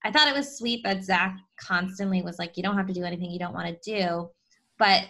i 0.05 0.11
thought 0.11 0.29
it 0.29 0.37
was 0.37 0.59
sweet 0.59 0.85
that 0.85 1.03
zach 1.03 1.37
constantly 1.59 2.23
was 2.23 2.39
like 2.39 2.57
you 2.57 2.63
don't 2.63 2.77
have 2.77 2.87
to 2.87 2.93
do 2.93 3.03
anything 3.03 3.31
you 3.31 3.39
don't 3.39 3.55
want 3.55 3.67
to 3.67 3.99
do 3.99 4.29
but 4.79 5.05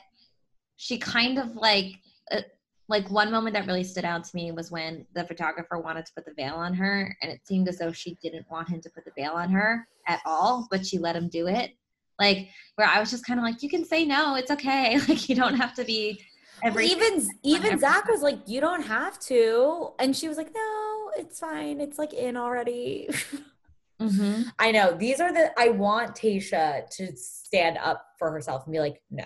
she 0.77 0.97
kind 0.97 1.39
of 1.39 1.57
like 1.57 1.97
uh, 2.31 2.41
like 2.89 3.11
one 3.11 3.33
moment 3.33 3.53
that 3.55 3.67
really 3.67 3.83
stood 3.83 4.05
out 4.05 4.23
to 4.23 4.37
me 4.37 4.53
was 4.53 4.71
when 4.71 5.05
the 5.13 5.25
photographer 5.25 5.79
wanted 5.79 6.07
to 6.07 6.13
put 6.15 6.25
the 6.25 6.33
veil 6.35 6.55
on 6.55 6.73
her 6.73 7.15
and 7.21 7.33
it 7.33 7.41
seemed 7.45 7.69
as 7.69 7.79
though 7.79 7.91
she 7.91 8.17
didn't 8.23 8.49
want 8.49 8.69
him 8.69 8.81
to 8.81 8.89
put 8.91 9.05
the 9.05 9.11
veil 9.19 9.33
on 9.33 9.51
her 9.51 9.87
at 10.07 10.21
all 10.25 10.69
but 10.71 10.87
she 10.87 10.99
let 10.99 11.17
him 11.17 11.29
do 11.29 11.49
it. 11.49 11.73
Like 12.19 12.49
where 12.77 12.87
i 12.87 13.01
was 13.01 13.11
just 13.11 13.27
kind 13.27 13.41
of 13.41 13.45
like 13.45 13.63
you 13.63 13.69
can 13.69 13.85
say 13.85 14.05
no 14.05 14.37
it's 14.37 14.53
okay. 14.53 14.99
Like 15.09 15.29
you 15.29 15.35
don't 15.35 15.57
have 15.57 15.75
to 15.75 15.85
be 15.85 16.23
Every 16.63 16.87
even 16.87 17.27
even 17.43 17.79
Zach 17.79 18.09
was 18.09 18.23
like, 18.23 18.41
"You 18.47 18.61
don't 18.61 18.83
have 18.83 19.19
to," 19.21 19.93
and 19.99 20.17
she 20.17 20.29
was 20.29 20.37
like, 20.37 20.53
"No, 20.55 21.11
it's 21.17 21.39
fine. 21.39 21.81
It's 21.81 21.99
like 21.99 22.13
in 22.13 22.37
already." 22.37 23.09
Mm-hmm. 23.99 24.43
I 24.59 24.73
know 24.73 24.95
these 24.95 25.21
are 25.21 25.33
the 25.33 25.59
I 25.59 25.71
want 25.71 26.15
Tasha 26.15 26.87
to 26.97 27.17
stand 27.17 27.79
up 27.79 28.05
for 28.19 28.31
herself 28.31 28.65
and 28.67 28.73
be 28.75 28.79
like, 28.79 29.01
"No." 29.11 29.25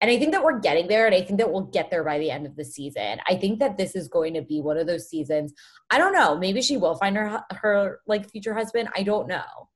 And 0.00 0.10
I 0.10 0.18
think 0.18 0.32
that 0.32 0.42
we're 0.42 0.60
getting 0.60 0.88
there, 0.88 1.06
and 1.06 1.14
I 1.14 1.20
think 1.20 1.38
that 1.38 1.52
we'll 1.52 1.62
get 1.66 1.90
there 1.90 2.02
by 2.02 2.18
the 2.18 2.30
end 2.30 2.46
of 2.46 2.56
the 2.56 2.64
season. 2.64 3.20
I 3.28 3.36
think 3.36 3.58
that 3.60 3.76
this 3.76 3.94
is 3.94 4.08
going 4.08 4.34
to 4.34 4.42
be 4.42 4.60
one 4.60 4.78
of 4.78 4.86
those 4.86 5.08
seasons. 5.08 5.52
I 5.90 5.98
don't 5.98 6.14
know. 6.14 6.36
Maybe 6.38 6.62
she 6.62 6.76
will 6.76 6.94
find 6.94 7.16
her 7.16 7.42
her 7.52 8.00
like 8.06 8.30
future 8.30 8.54
husband. 8.54 8.88
I 8.96 9.02
don't 9.02 9.28
know, 9.28 9.68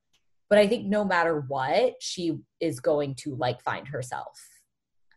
but 0.49 0.57
I 0.57 0.67
think 0.67 0.85
no 0.87 1.05
matter 1.05 1.41
what, 1.47 1.93
she 1.99 2.39
is 2.59 2.79
going 2.79 3.15
to 3.19 3.35
like 3.35 3.61
find 3.61 3.87
herself. 3.87 4.35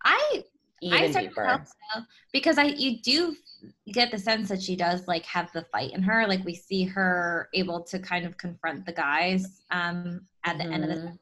I 0.04 0.44
even 0.80 1.16
I 1.16 1.22
deeper. 1.22 1.64
So, 1.64 2.02
because 2.32 2.58
I 2.58 2.64
you 2.64 3.00
do 3.00 3.36
get 3.92 4.10
the 4.10 4.18
sense 4.18 4.48
that 4.48 4.62
she 4.62 4.76
does 4.76 5.06
like 5.06 5.24
have 5.26 5.50
the 5.52 5.62
fight 5.72 5.92
in 5.92 6.02
her. 6.02 6.26
Like 6.26 6.44
we 6.44 6.54
see 6.54 6.84
her 6.84 7.48
able 7.54 7.82
to 7.84 7.98
kind 7.98 8.26
of 8.26 8.36
confront 8.38 8.86
the 8.86 8.92
guys 8.92 9.62
um, 9.70 10.22
at 10.44 10.58
the 10.58 10.64
mm-hmm. 10.64 10.72
end 10.72 10.84
of 10.84 10.90
the 10.90 10.96
mm-hmm. 10.96 11.14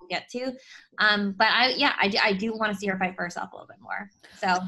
we'll 0.00 0.08
get 0.08 0.28
to. 0.30 0.52
Um, 0.98 1.34
but 1.38 1.48
I 1.48 1.68
yeah 1.76 1.94
I, 1.98 2.12
I 2.22 2.32
do 2.34 2.52
want 2.52 2.72
to 2.72 2.78
see 2.78 2.86
her 2.86 2.98
fight 2.98 3.16
for 3.16 3.22
herself 3.22 3.52
a 3.52 3.56
little 3.56 3.68
bit 3.68 3.80
more. 3.80 4.10
So. 4.38 4.58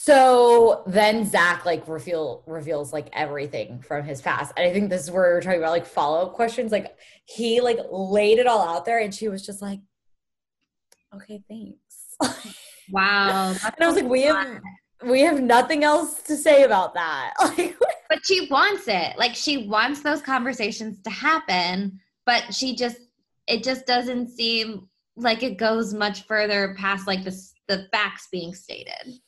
So 0.00 0.84
then 0.86 1.24
Zach 1.24 1.66
like 1.66 1.88
reveal 1.88 2.44
reveals 2.46 2.92
like 2.92 3.08
everything 3.12 3.80
from 3.80 4.04
his 4.04 4.22
past. 4.22 4.52
And 4.56 4.64
I 4.64 4.72
think 4.72 4.90
this 4.90 5.02
is 5.02 5.10
where 5.10 5.22
we're 5.34 5.40
talking 5.40 5.58
about 5.58 5.72
like 5.72 5.86
follow-up 5.86 6.34
questions. 6.34 6.70
Like 6.70 6.96
he 7.24 7.60
like 7.60 7.80
laid 7.90 8.38
it 8.38 8.46
all 8.46 8.62
out 8.62 8.84
there 8.84 9.00
and 9.00 9.12
she 9.12 9.26
was 9.26 9.44
just 9.44 9.60
like, 9.60 9.80
okay, 11.12 11.42
thanks. 11.48 12.54
wow. 12.90 13.50
and 13.64 13.74
I 13.80 13.86
was 13.86 13.96
like, 13.96 14.04
we 14.04 14.22
have 14.22 14.60
we 15.04 15.20
have 15.20 15.40
nothing 15.40 15.84
else 15.84 16.22
to 16.22 16.36
say 16.36 16.64
about 16.64 16.94
that. 16.94 17.34
but 18.08 18.18
she 18.24 18.48
wants 18.50 18.88
it. 18.88 19.16
Like 19.16 19.34
she 19.34 19.68
wants 19.68 20.02
those 20.02 20.22
conversations 20.22 21.00
to 21.02 21.10
happen, 21.10 22.00
but 22.26 22.52
she 22.54 22.74
just 22.74 22.98
it 23.46 23.62
just 23.62 23.86
doesn't 23.86 24.28
seem 24.28 24.88
like 25.16 25.42
it 25.42 25.56
goes 25.56 25.94
much 25.94 26.26
further 26.26 26.74
past 26.78 27.06
like 27.06 27.24
the 27.24 27.36
the 27.68 27.88
facts 27.92 28.28
being 28.30 28.54
stated. 28.54 29.18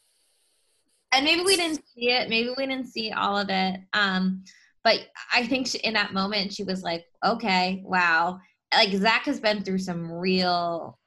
And 1.13 1.25
maybe 1.25 1.43
we 1.43 1.57
didn't 1.57 1.83
see 1.95 2.11
it. 2.11 2.29
Maybe 2.29 2.53
we 2.57 2.67
didn't 2.67 2.87
see 2.87 3.11
all 3.11 3.37
of 3.37 3.49
it. 3.51 3.81
Um, 3.93 4.45
but 4.85 5.01
I 5.33 5.47
think 5.47 5.67
she, 5.67 5.79
in 5.79 5.95
that 5.95 6.15
moment 6.15 6.53
she 6.53 6.63
was 6.63 6.83
like, 6.83 7.05
okay, 7.25 7.83
wow. 7.85 8.39
Like 8.73 8.91
Zach 8.91 9.25
has 9.25 9.41
been 9.41 9.63
through 9.63 9.79
some 9.79 10.11
real 10.11 11.00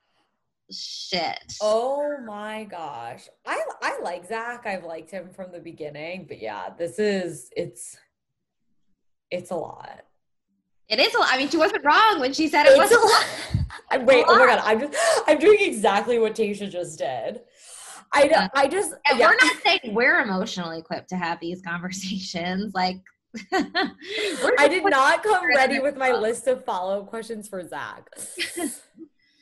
shit. 0.74 1.54
Oh 1.62 2.18
my 2.26 2.66
gosh. 2.66 3.28
I 3.46 3.62
I 3.82 4.00
like 4.02 4.28
Zach. 4.28 4.66
I've 4.66 4.84
liked 4.84 5.12
him 5.12 5.30
from 5.30 5.52
the 5.52 5.60
beginning, 5.60 6.26
but 6.28 6.42
yeah, 6.42 6.70
this 6.78 7.00
is 7.00 7.50
it's 7.56 7.98
it's 9.32 9.52
a 9.52 9.56
lot. 9.56 10.02
It 10.90 11.00
is 11.00 11.14
a 11.14 11.20
lot. 11.20 11.30
I 11.32 11.38
mean, 11.38 11.50
she 11.50 11.58
wasn't 11.58 11.84
wrong 11.84 12.20
when 12.20 12.34
she 12.34 12.48
said 12.48 12.66
it 12.66 12.78
was 12.78 12.92
a 12.92 13.00
lot. 13.00 13.68
I, 13.92 13.98
wait, 13.98 14.26
oh 14.28 14.38
my 14.38 14.46
god, 14.46 14.62
I'm 14.64 14.80
just 14.80 14.98
I'm 15.28 15.40
doing 15.40 15.60
exactly 15.62 16.20
what 16.20 16.36
Tasha 16.36 16.70
just 16.70 17.00
did. 17.00 17.42
I. 18.12 18.50
I 18.54 18.68
just 18.68 18.94
and 19.10 19.20
yeah. 19.20 19.28
we're 19.28 19.36
not 19.36 19.58
saying 19.64 19.80
we're 19.88 20.20
emotionally 20.20 20.80
equipped 20.80 21.10
to 21.10 21.16
have 21.16 21.40
these 21.40 21.62
conversations. 21.66 22.74
Like 22.74 22.98
I 23.52 24.68
did 24.70 24.84
not 24.86 25.24
come 25.24 25.44
ready 25.56 25.80
with 25.80 25.98
my 25.98 26.12
list 26.12 26.48
of 26.48 26.64
follow 26.66 27.02
up 27.02 27.08
questions 27.08 27.48
for 27.48 27.68
Zach. 27.68 28.08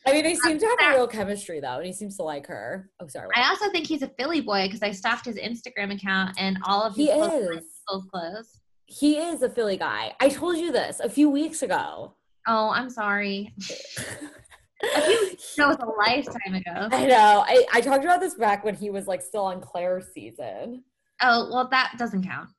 I 0.05 0.13
mean, 0.13 0.23
they 0.23 0.35
seem 0.35 0.57
to 0.57 0.65
have 0.65 0.93
a 0.93 0.95
real 0.95 1.07
chemistry 1.07 1.59
though, 1.59 1.77
and 1.77 1.85
he 1.85 1.93
seems 1.93 2.17
to 2.17 2.23
like 2.23 2.47
her. 2.47 2.89
Oh, 2.99 3.07
sorry. 3.07 3.29
I 3.35 3.47
also 3.49 3.69
think 3.69 3.85
he's 3.87 4.01
a 4.01 4.07
Philly 4.07 4.41
boy 4.41 4.65
because 4.65 4.81
I 4.81 4.91
stalked 4.91 5.25
his 5.25 5.37
Instagram 5.37 5.93
account 5.93 6.35
and 6.39 6.57
all 6.65 6.83
of 6.83 6.95
he 6.95 7.09
is 7.09 7.63
clothes. 7.87 8.59
He 8.85 9.17
is 9.17 9.41
a 9.41 9.49
Philly 9.49 9.77
guy. 9.77 10.13
I 10.19 10.29
told 10.29 10.57
you 10.57 10.71
this 10.71 10.99
a 10.99 11.09
few 11.09 11.29
weeks 11.29 11.61
ago. 11.61 12.15
Oh, 12.47 12.69
I'm 12.69 12.89
sorry. 12.89 13.53
that 14.81 15.37
was 15.57 15.77
a 15.77 15.85
lifetime 15.85 16.55
ago. 16.55 16.89
I 16.91 17.05
know. 17.05 17.45
I, 17.47 17.65
I 17.73 17.81
talked 17.81 18.03
about 18.03 18.19
this 18.19 18.33
back 18.33 18.65
when 18.65 18.75
he 18.75 18.89
was 18.89 19.07
like 19.07 19.21
still 19.21 19.45
on 19.45 19.61
Clare's 19.61 20.07
season. 20.13 20.83
Oh, 21.21 21.49
well, 21.53 21.67
that 21.69 21.93
doesn't 21.97 22.23
count. 22.23 22.49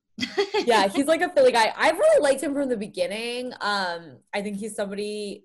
yeah, 0.65 0.87
he's 0.95 1.07
like 1.07 1.21
a 1.21 1.29
Philly 1.31 1.51
guy. 1.51 1.73
I've 1.77 1.99
really 1.99 2.23
liked 2.23 2.41
him 2.41 2.55
from 2.55 2.69
the 2.69 2.77
beginning. 2.77 3.53
Um, 3.61 4.19
I 4.33 4.43
think 4.43 4.57
he's 4.59 4.77
somebody 4.77 5.45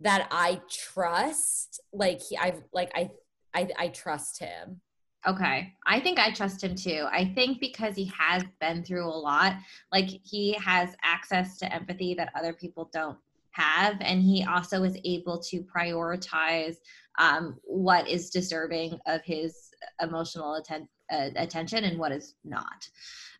that 0.00 0.28
I 0.30 0.60
trust. 0.70 1.80
Like 1.92 2.20
he, 2.20 2.36
I 2.36 2.54
like 2.72 2.90
I, 2.94 3.10
I, 3.54 3.68
I 3.78 3.88
trust 3.88 4.38
him. 4.38 4.80
Okay. 5.26 5.74
I 5.86 6.00
think 6.00 6.18
I 6.18 6.32
trust 6.32 6.62
him 6.62 6.74
too. 6.74 7.06
I 7.10 7.32
think 7.34 7.60
because 7.60 7.96
he 7.96 8.10
has 8.16 8.44
been 8.60 8.84
through 8.84 9.08
a 9.08 9.10
lot, 9.10 9.56
like 9.92 10.08
he 10.22 10.52
has 10.54 10.90
access 11.02 11.58
to 11.58 11.74
empathy 11.74 12.14
that 12.14 12.32
other 12.36 12.52
people 12.52 12.88
don't 12.92 13.18
have. 13.50 13.96
And 14.00 14.22
he 14.22 14.44
also 14.44 14.84
is 14.84 14.96
able 15.04 15.38
to 15.50 15.62
prioritize 15.62 16.76
um, 17.18 17.58
what 17.64 18.08
is 18.08 18.30
deserving 18.30 18.98
of 19.06 19.20
his 19.24 19.70
emotional 20.00 20.54
atten- 20.54 20.88
uh, 21.12 21.30
attention 21.36 21.84
and 21.84 21.98
what 21.98 22.12
is 22.12 22.36
not. 22.44 22.88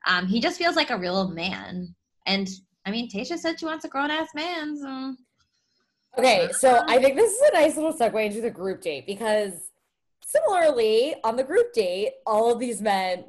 Um, 0.07 0.27
he 0.27 0.41
just 0.41 0.59
feels 0.59 0.77
like 0.77 0.91
a 0.91 0.99
real 0.99 1.29
man. 1.29 1.95
And 2.27 2.49
I 2.85 2.91
mean, 2.91 3.09
Tayshia 3.09 3.39
said 3.39 3.61
she 3.61 3.67
wants 3.67 3.85
a 3.85 3.89
grown 3.89 4.11
ass 4.11 4.29
man. 4.35 4.77
So 4.77 5.15
Okay, 6.17 6.49
so 6.53 6.83
I 6.87 6.99
think 6.99 7.17
this 7.17 7.33
is 7.33 7.51
a 7.51 7.53
nice 7.53 7.77
little 7.77 7.93
segue 7.93 8.25
into 8.25 8.41
the 8.41 8.51
group 8.51 8.81
date 8.81 9.07
because 9.07 9.71
similarly, 10.25 11.15
on 11.25 11.37
the 11.37 11.45
group 11.45 11.73
date, 11.73 12.13
all 12.27 12.53
of 12.53 12.59
these 12.59 12.81
men 12.81 13.25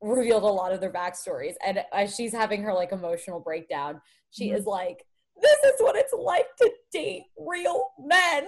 revealed 0.00 0.42
a 0.42 0.46
lot 0.46 0.72
of 0.72 0.80
their 0.80 0.92
backstories. 0.92 1.54
And 1.64 1.82
as 1.92 2.14
she's 2.14 2.32
having 2.32 2.62
her 2.62 2.72
like 2.72 2.92
emotional 2.92 3.40
breakdown, 3.40 4.00
she 4.30 4.48
mm-hmm. 4.48 4.56
is 4.56 4.66
like, 4.66 5.04
This 5.40 5.58
is 5.64 5.80
what 5.80 5.96
it's 5.96 6.12
like 6.12 6.46
to 6.58 6.70
date 6.92 7.24
real 7.38 7.90
men. 7.98 8.46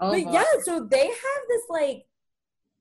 oh, 0.00 0.10
but 0.10 0.32
yeah, 0.32 0.44
so 0.62 0.86
they 0.90 1.06
have 1.06 1.42
this 1.48 1.62
like 1.68 2.06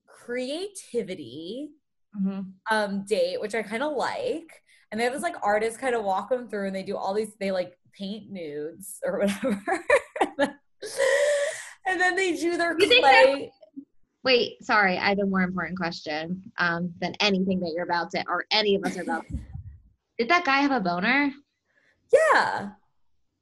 creativity 0.08 1.70
mm-hmm. 2.16 2.42
um 2.72 3.06
date, 3.06 3.40
which 3.40 3.56
I 3.56 3.64
kind 3.64 3.84
of 3.84 3.96
like 3.96 4.62
and 4.92 5.00
they 5.00 5.04
have 5.04 5.14
this 5.14 5.24
like 5.24 5.36
artist 5.44 5.80
kind 5.80 5.96
of 5.96 6.04
walk 6.04 6.30
them 6.30 6.48
through 6.48 6.68
and 6.68 6.76
they 6.76 6.84
do 6.84 6.96
all 6.96 7.14
these 7.14 7.36
they 7.40 7.52
like 7.52 7.78
paint 7.94 8.32
nudes 8.32 9.00
or 9.04 9.20
whatever. 9.20 9.84
And 11.90 12.02
then 12.02 12.18
they 12.18 12.36
do 12.36 12.58
their 12.58 12.76
clay 12.76 13.50
wait 14.24 14.62
sorry 14.62 14.98
i 14.98 15.08
have 15.08 15.20
a 15.20 15.26
more 15.26 15.42
important 15.42 15.78
question 15.78 16.44
um, 16.58 16.94
than 17.00 17.16
anything 17.22 17.62
that 17.62 17.72
you're 17.74 17.86
about 17.86 18.12
to 18.12 18.22
or 18.28 18.46
any 18.52 18.76
of 18.76 18.84
us 18.84 18.98
are 18.98 19.04
about 19.04 19.26
to. 19.30 19.40
did 20.18 20.30
that 20.30 20.46
guy 20.46 20.60
have 20.60 20.72
a 20.72 20.80
boner? 20.80 21.32
Yeah. 22.12 22.70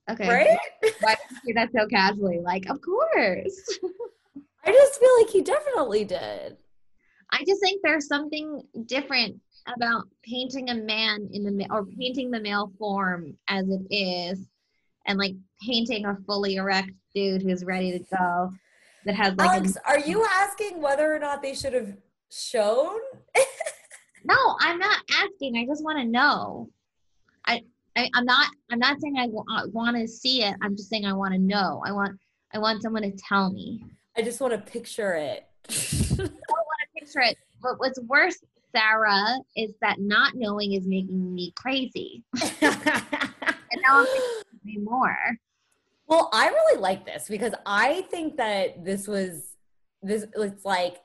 Okay. 0.10 0.30
Right? 0.30 0.94
Why 1.00 1.16
say 1.46 1.54
that 1.54 1.70
so 1.75 1.88
casually? 1.88 2.40
Like 2.40 2.70
of 2.70 2.80
course. 2.82 3.80
I 4.66 4.72
just 4.72 5.00
feel 5.00 5.18
like 5.20 5.30
he 5.30 5.42
definitely 5.42 6.06
did. 6.06 6.58
I 7.32 7.44
just 7.46 7.62
think 7.62 7.82
there's 7.84 8.08
something 8.08 8.62
different 8.86 9.40
about 9.74 10.04
painting 10.24 10.70
a 10.70 10.76
man 10.76 11.28
in 11.32 11.44
the 11.44 11.68
or 11.72 11.86
painting 11.86 12.30
the 12.32 12.40
male 12.40 12.72
form 12.78 13.36
as 13.48 13.68
it 13.68 13.82
is 13.90 14.40
and 15.08 15.18
like 15.18 15.34
painting 15.66 16.06
a 16.06 16.16
fully 16.28 16.56
erect 16.56 16.92
dude 17.14 17.42
who's 17.42 17.64
ready 17.64 17.92
to 17.92 18.00
go 18.16 18.52
that 19.06 19.16
has 19.16 19.36
like 19.36 19.50
Alex, 19.50 19.76
a- 19.78 19.88
are 19.88 20.00
you 20.00 20.26
asking 20.32 20.82
whether 20.82 21.14
or 21.14 21.20
not 21.20 21.42
they 21.42 21.54
should 21.54 21.74
have 21.74 21.96
shown? 22.32 22.98
No 24.28 24.56
i'm 24.60 24.80
not 24.80 24.98
asking. 25.22 25.56
I 25.56 25.68
just 25.68 25.84
want 25.84 26.00
to 26.00 26.06
know. 26.06 26.68
I, 27.46 27.62
I 27.96 28.10
am 28.16 28.26
not 28.26 28.50
i'm 28.72 28.80
not 28.80 29.00
saying 29.00 29.18
i 29.20 29.28
w- 29.28 29.46
want 29.72 29.96
to 29.98 30.08
see 30.08 30.42
it. 30.42 30.56
I'm 30.64 30.76
just 30.76 30.90
saying 30.90 31.06
i 31.06 31.14
want 31.14 31.34
to 31.36 31.40
know. 31.40 31.84
I 31.86 31.92
want 31.92 32.18
i 32.52 32.58
want 32.58 32.82
someone 32.82 33.04
to 33.04 33.12
tell 33.12 33.52
me. 33.52 33.84
I 34.18 34.24
just 34.24 34.42
want 34.42 34.54
to 34.54 34.58
picture 34.72 35.14
it. 35.14 35.46
I 35.70 36.16
don't 36.18 36.28
want 36.30 36.80
to 36.82 37.00
picture 37.00 37.22
it. 37.22 37.38
But 37.62 37.78
what's 37.78 38.00
worse 38.02 38.38
Sarah 38.75 39.39
is 39.55 39.74
that 39.82 40.00
not 40.00 40.34
knowing 40.36 40.74
is 40.74 40.88
making 40.88 41.34
me 41.34 41.53
crazy. 41.55 42.24
and 42.62 43.82
now 43.82 44.00
I'm 44.00 44.08
thinking 44.63 44.84
more. 44.84 45.17
Well, 46.08 46.29
I 46.34 46.50
really 46.50 46.79
like 46.79 47.05
this 47.05 47.27
because 47.27 47.53
I 47.65 48.01
think 48.12 48.38
that 48.38 48.84
this 48.84 49.08
was 49.08 49.55
this 50.03 50.25
it's 50.36 50.65
like 50.65 50.98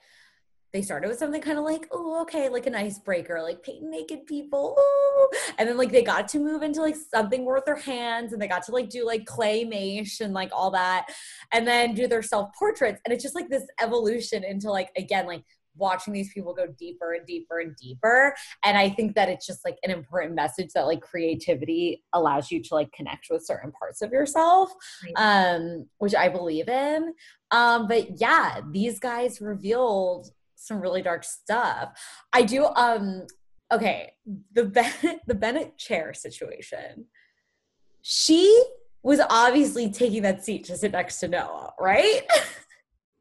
they 0.72 0.82
started 0.82 1.08
with 1.08 1.18
something 1.18 1.40
kind 1.40 1.58
of 1.58 1.64
like, 1.64 1.88
oh, 1.90 2.22
okay, 2.22 2.48
like 2.48 2.66
an 2.66 2.76
icebreaker, 2.76 3.42
like 3.42 3.62
painting 3.62 3.90
naked 3.90 4.24
people. 4.26 4.76
Ooh. 4.78 5.28
And 5.58 5.68
then 5.68 5.76
like 5.76 5.90
they 5.90 6.02
got 6.02 6.28
to 6.28 6.38
move 6.38 6.62
into 6.62 6.80
like 6.80 6.94
something 6.94 7.44
worth 7.44 7.64
their 7.64 7.76
hands 7.76 8.32
and 8.32 8.40
they 8.40 8.46
got 8.46 8.64
to 8.66 8.72
like 8.72 8.88
do 8.88 9.04
like 9.04 9.24
claymation 9.24 10.26
and 10.26 10.34
like 10.34 10.50
all 10.52 10.70
that 10.70 11.06
and 11.50 11.66
then 11.66 11.94
do 11.94 12.06
their 12.06 12.22
self 12.22 12.50
portraits. 12.56 13.00
And 13.04 13.12
it's 13.12 13.22
just 13.22 13.34
like 13.34 13.48
this 13.48 13.64
evolution 13.82 14.44
into 14.44 14.70
like, 14.70 14.90
again, 14.96 15.26
like 15.26 15.42
watching 15.80 16.12
these 16.12 16.32
people 16.32 16.54
go 16.54 16.66
deeper 16.78 17.14
and 17.14 17.26
deeper 17.26 17.58
and 17.58 17.75
deeper. 17.76 18.34
And 18.64 18.78
i 18.78 18.88
think 18.88 19.14
that 19.14 19.28
it's 19.28 19.46
just 19.46 19.64
like 19.64 19.78
an 19.82 19.90
important 19.90 20.34
message 20.34 20.70
that 20.75 20.87
like 20.87 21.00
creativity 21.00 22.04
allows 22.12 22.50
you 22.50 22.62
to 22.62 22.75
like 22.75 22.92
connect 22.92 23.26
with 23.30 23.44
certain 23.44 23.72
parts 23.72 24.02
of 24.02 24.12
yourself 24.12 24.70
um 25.16 25.87
which 25.99 26.14
i 26.14 26.28
believe 26.28 26.68
in. 26.68 27.14
Um 27.50 27.88
but 27.88 28.20
yeah 28.20 28.60
these 28.70 29.00
guys 29.00 29.40
revealed 29.40 30.30
some 30.60 30.80
really 30.80 31.02
dark 31.02 31.25
stuff. 31.25 31.99
I 32.32 32.42
do 32.42 32.66
um 32.66 33.26
okay 33.72 34.12
the 34.52 34.64
bennett 34.64 35.20
the 35.26 35.34
bennett 35.34 35.76
chair 35.78 36.12
situation. 36.14 37.06
She 38.02 38.64
was 39.02 39.20
obviously 39.30 39.90
taking 39.90 40.22
that 40.22 40.44
seat 40.44 40.64
to 40.64 40.76
sit 40.76 40.92
next 40.92 41.20
to 41.20 41.28
noah 41.28 41.72
right 41.80 42.20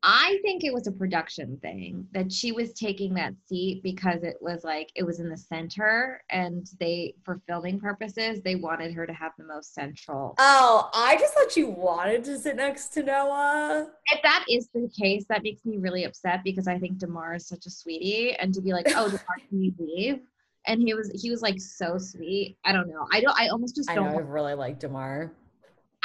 I 0.02 0.40
think 0.44 0.64
it 0.64 0.74
was 0.74 0.88
a 0.88 0.92
production 0.92 1.58
thing 1.62 2.08
that 2.14 2.32
she 2.32 2.54
was 2.54 2.72
taking 2.74 3.14
that 3.16 3.34
seat 3.48 3.84
because 3.84 4.24
it 4.24 4.38
was 4.40 4.64
like 4.64 4.90
it 4.96 5.04
was 5.04 5.20
in 5.20 5.30
the 5.30 5.38
center 5.38 6.22
and 6.30 6.66
they 6.80 7.16
for 7.24 7.42
filming 7.48 7.80
purposes 7.80 8.40
they 8.42 8.56
wanted 8.56 8.94
her 8.94 9.06
to 9.06 9.14
have 9.14 9.34
the 9.38 9.44
most 9.44 9.74
central. 9.74 10.36
Oh, 10.38 10.90
I 10.94 11.18
just 11.18 11.34
thought 11.34 11.52
she 11.52 11.66
wanted 11.66 12.24
to 12.26 12.40
sit 12.40 12.56
next 12.56 12.90
to 12.90 13.04
Noah. 13.04 13.90
If 14.12 14.22
that 14.24 14.46
is 14.50 14.70
the 14.74 14.90
case, 14.98 15.26
that 15.28 15.44
makes 15.44 15.66
me 15.66 15.78
really 15.78 16.06
upset 16.06 16.44
because 16.46 16.68
I 16.68 16.80
think 16.80 16.98
Demar 16.98 17.36
is 17.36 17.48
such 17.48 17.66
a 17.66 17.70
sweetie 17.70 18.36
and 18.36 18.54
to 18.54 18.62
be 18.62 18.72
like, 18.72 18.88
"Oh, 18.96 19.10
Demar, 19.10 19.26
can 19.50 19.62
you 19.62 19.74
leave?" 19.78 20.22
And 20.66 20.82
he 20.82 20.94
was 20.94 21.12
he 21.22 21.30
was 21.30 21.42
like 21.42 21.60
so 21.60 21.98
sweet. 21.98 22.58
I 22.64 22.72
don't 22.72 22.88
know. 22.88 23.06
I 23.12 23.20
don't 23.20 23.38
I 23.38 23.50
almost 23.50 23.76
just 23.76 23.90
don't 23.90 24.08
I 24.08 24.12
know, 24.12 24.18
I 24.18 24.22
really 24.22 24.54
like 24.54 24.80
Demar. 24.80 25.34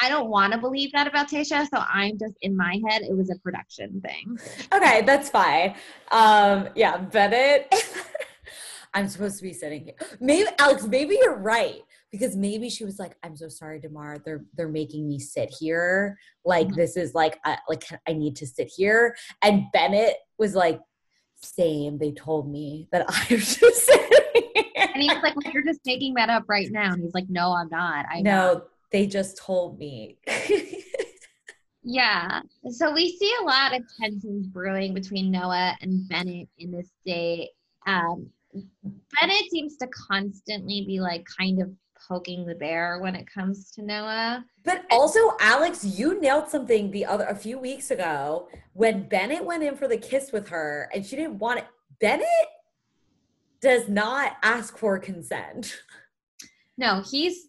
I 0.00 0.08
don't 0.08 0.28
want 0.28 0.52
to 0.52 0.58
believe 0.58 0.92
that 0.92 1.06
about 1.06 1.28
Tasha, 1.28 1.68
so 1.68 1.78
I'm 1.88 2.18
just 2.18 2.34
in 2.42 2.56
my 2.56 2.80
head. 2.88 3.02
It 3.02 3.16
was 3.16 3.30
a 3.30 3.36
production 3.36 4.00
thing. 4.00 4.38
Okay, 4.72 5.02
that's 5.02 5.30
fine. 5.30 5.74
Um, 6.10 6.68
yeah, 6.74 6.98
Bennett. 6.98 7.72
I'm 8.94 9.08
supposed 9.08 9.36
to 9.38 9.42
be 9.42 9.52
sitting 9.52 9.84
here. 9.84 9.94
Maybe 10.20 10.48
Alex. 10.58 10.86
Maybe 10.86 11.18
you're 11.20 11.36
right 11.36 11.80
because 12.12 12.36
maybe 12.36 12.70
she 12.70 12.84
was 12.84 12.98
like, 12.98 13.16
"I'm 13.24 13.36
so 13.36 13.48
sorry, 13.48 13.80
Demar. 13.80 14.18
They're 14.24 14.44
they're 14.56 14.68
making 14.68 15.08
me 15.08 15.18
sit 15.18 15.52
here. 15.58 16.16
Like 16.44 16.68
mm-hmm. 16.68 16.76
this 16.76 16.96
is 16.96 17.12
like 17.12 17.40
I, 17.44 17.58
like 17.68 17.84
I 18.08 18.12
need 18.12 18.36
to 18.36 18.46
sit 18.46 18.68
here." 18.74 19.16
And 19.42 19.64
Bennett 19.72 20.14
was 20.38 20.54
like, 20.54 20.80
"Same. 21.34 21.98
They 21.98 22.12
told 22.12 22.48
me 22.50 22.88
that 22.92 23.06
I 23.08 23.36
should 23.36 23.74
sit 23.74 24.00
here." 24.00 24.64
And 24.76 25.02
he's 25.02 25.22
like, 25.22 25.34
well, 25.34 25.52
"You're 25.52 25.64
just 25.64 25.80
making 25.84 26.14
that 26.14 26.30
up 26.30 26.44
right 26.46 26.70
now." 26.70 26.92
And 26.92 27.02
he's 27.02 27.14
like, 27.14 27.28
"No, 27.28 27.52
I'm 27.52 27.68
not. 27.68 28.06
I 28.08 28.20
know." 28.20 28.62
They 28.94 29.08
just 29.08 29.36
told 29.36 29.76
me. 29.76 30.18
Yeah. 31.86 32.40
So 32.70 32.94
we 32.94 33.14
see 33.18 33.30
a 33.42 33.44
lot 33.44 33.76
of 33.76 33.82
tensions 34.00 34.46
brewing 34.46 34.94
between 34.94 35.30
Noah 35.30 35.76
and 35.82 36.08
Bennett 36.08 36.48
in 36.56 36.70
this 36.70 36.88
day. 37.04 37.50
Um, 37.86 38.30
Bennett 39.20 39.50
seems 39.50 39.76
to 39.76 39.86
constantly 39.88 40.86
be 40.86 40.98
like 40.98 41.26
kind 41.38 41.60
of 41.60 41.70
poking 42.08 42.46
the 42.46 42.54
bear 42.54 43.00
when 43.00 43.14
it 43.14 43.26
comes 43.30 43.70
to 43.72 43.82
Noah. 43.82 44.46
But 44.64 44.86
also, 44.90 45.36
Alex, 45.40 45.84
you 45.84 46.18
nailed 46.22 46.48
something 46.48 46.90
the 46.90 47.04
other 47.04 47.26
a 47.26 47.36
few 47.36 47.58
weeks 47.58 47.90
ago 47.90 48.48
when 48.72 49.06
Bennett 49.06 49.44
went 49.44 49.62
in 49.62 49.76
for 49.76 49.86
the 49.86 49.98
kiss 49.98 50.32
with 50.32 50.48
her 50.48 50.88
and 50.94 51.04
she 51.04 51.16
didn't 51.16 51.38
want 51.38 51.58
it. 51.58 51.66
Bennett 52.00 52.26
does 53.60 53.90
not 53.90 54.38
ask 54.42 54.78
for 54.78 54.98
consent. 54.98 55.82
No, 56.78 57.02
he's 57.08 57.48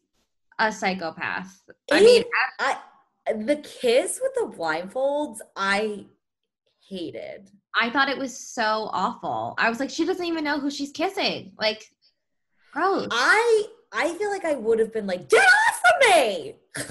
a 0.60 0.72
psychopath. 0.72 1.62
I 1.92 2.02
mean, 2.02 2.24
I, 2.60 2.78
the 3.34 3.58
kiss 3.58 4.20
with 4.22 4.34
the 4.36 4.56
blindfolds, 4.58 5.38
I 5.56 6.06
hated. 6.88 7.50
I 7.76 7.90
thought 7.90 8.10
it 8.10 8.18
was 8.18 8.38
so 8.38 8.90
awful. 8.94 9.56
I 9.58 9.70
was 9.70 9.80
like, 9.80 9.90
she 9.90 10.06
doesn't 10.06 10.26
even 10.26 10.44
know 10.44 10.60
who 10.60 10.70
she's 10.70 10.92
kissing. 10.92 11.54
Like, 11.60 11.84
gross. 12.72 13.08
I 13.12 13.68
I 13.92 14.14
feel 14.16 14.30
like 14.30 14.46
I 14.46 14.56
would 14.56 14.80
have 14.80 14.94
been 14.94 15.08
like, 15.08 15.30
get 15.30 15.46
off 15.46 15.82
of 15.94 16.10
me. 16.10 16.56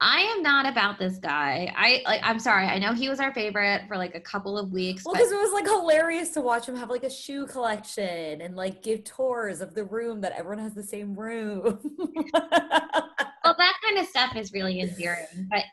I 0.00 0.20
am 0.20 0.42
not 0.42 0.66
about 0.66 0.98
this 0.98 1.18
guy. 1.18 1.72
I 1.76 2.02
like. 2.04 2.20
I'm 2.24 2.38
sorry. 2.38 2.66
I 2.66 2.78
know 2.78 2.92
he 2.92 3.08
was 3.08 3.20
our 3.20 3.32
favorite 3.32 3.82
for 3.86 3.96
like 3.96 4.14
a 4.14 4.20
couple 4.20 4.58
of 4.58 4.72
weeks. 4.72 5.04
Well, 5.04 5.14
because 5.14 5.30
it 5.30 5.36
was 5.36 5.52
like 5.52 5.66
hilarious 5.66 6.30
to 6.30 6.40
watch 6.40 6.68
him 6.68 6.76
have 6.76 6.90
like 6.90 7.04
a 7.04 7.10
shoe 7.10 7.46
collection 7.46 8.40
and 8.40 8.56
like 8.56 8.82
give 8.82 9.04
tours 9.04 9.60
of 9.60 9.74
the 9.74 9.84
room 9.84 10.20
that 10.22 10.32
everyone 10.32 10.58
has 10.58 10.74
the 10.74 10.82
same 10.82 11.14
room. 11.14 11.62
well, 12.34 13.54
that 13.58 13.74
kind 13.82 13.98
of 13.98 14.06
stuff 14.06 14.36
is 14.36 14.52
really 14.52 14.80
endearing. 14.80 15.48
But 15.50 15.64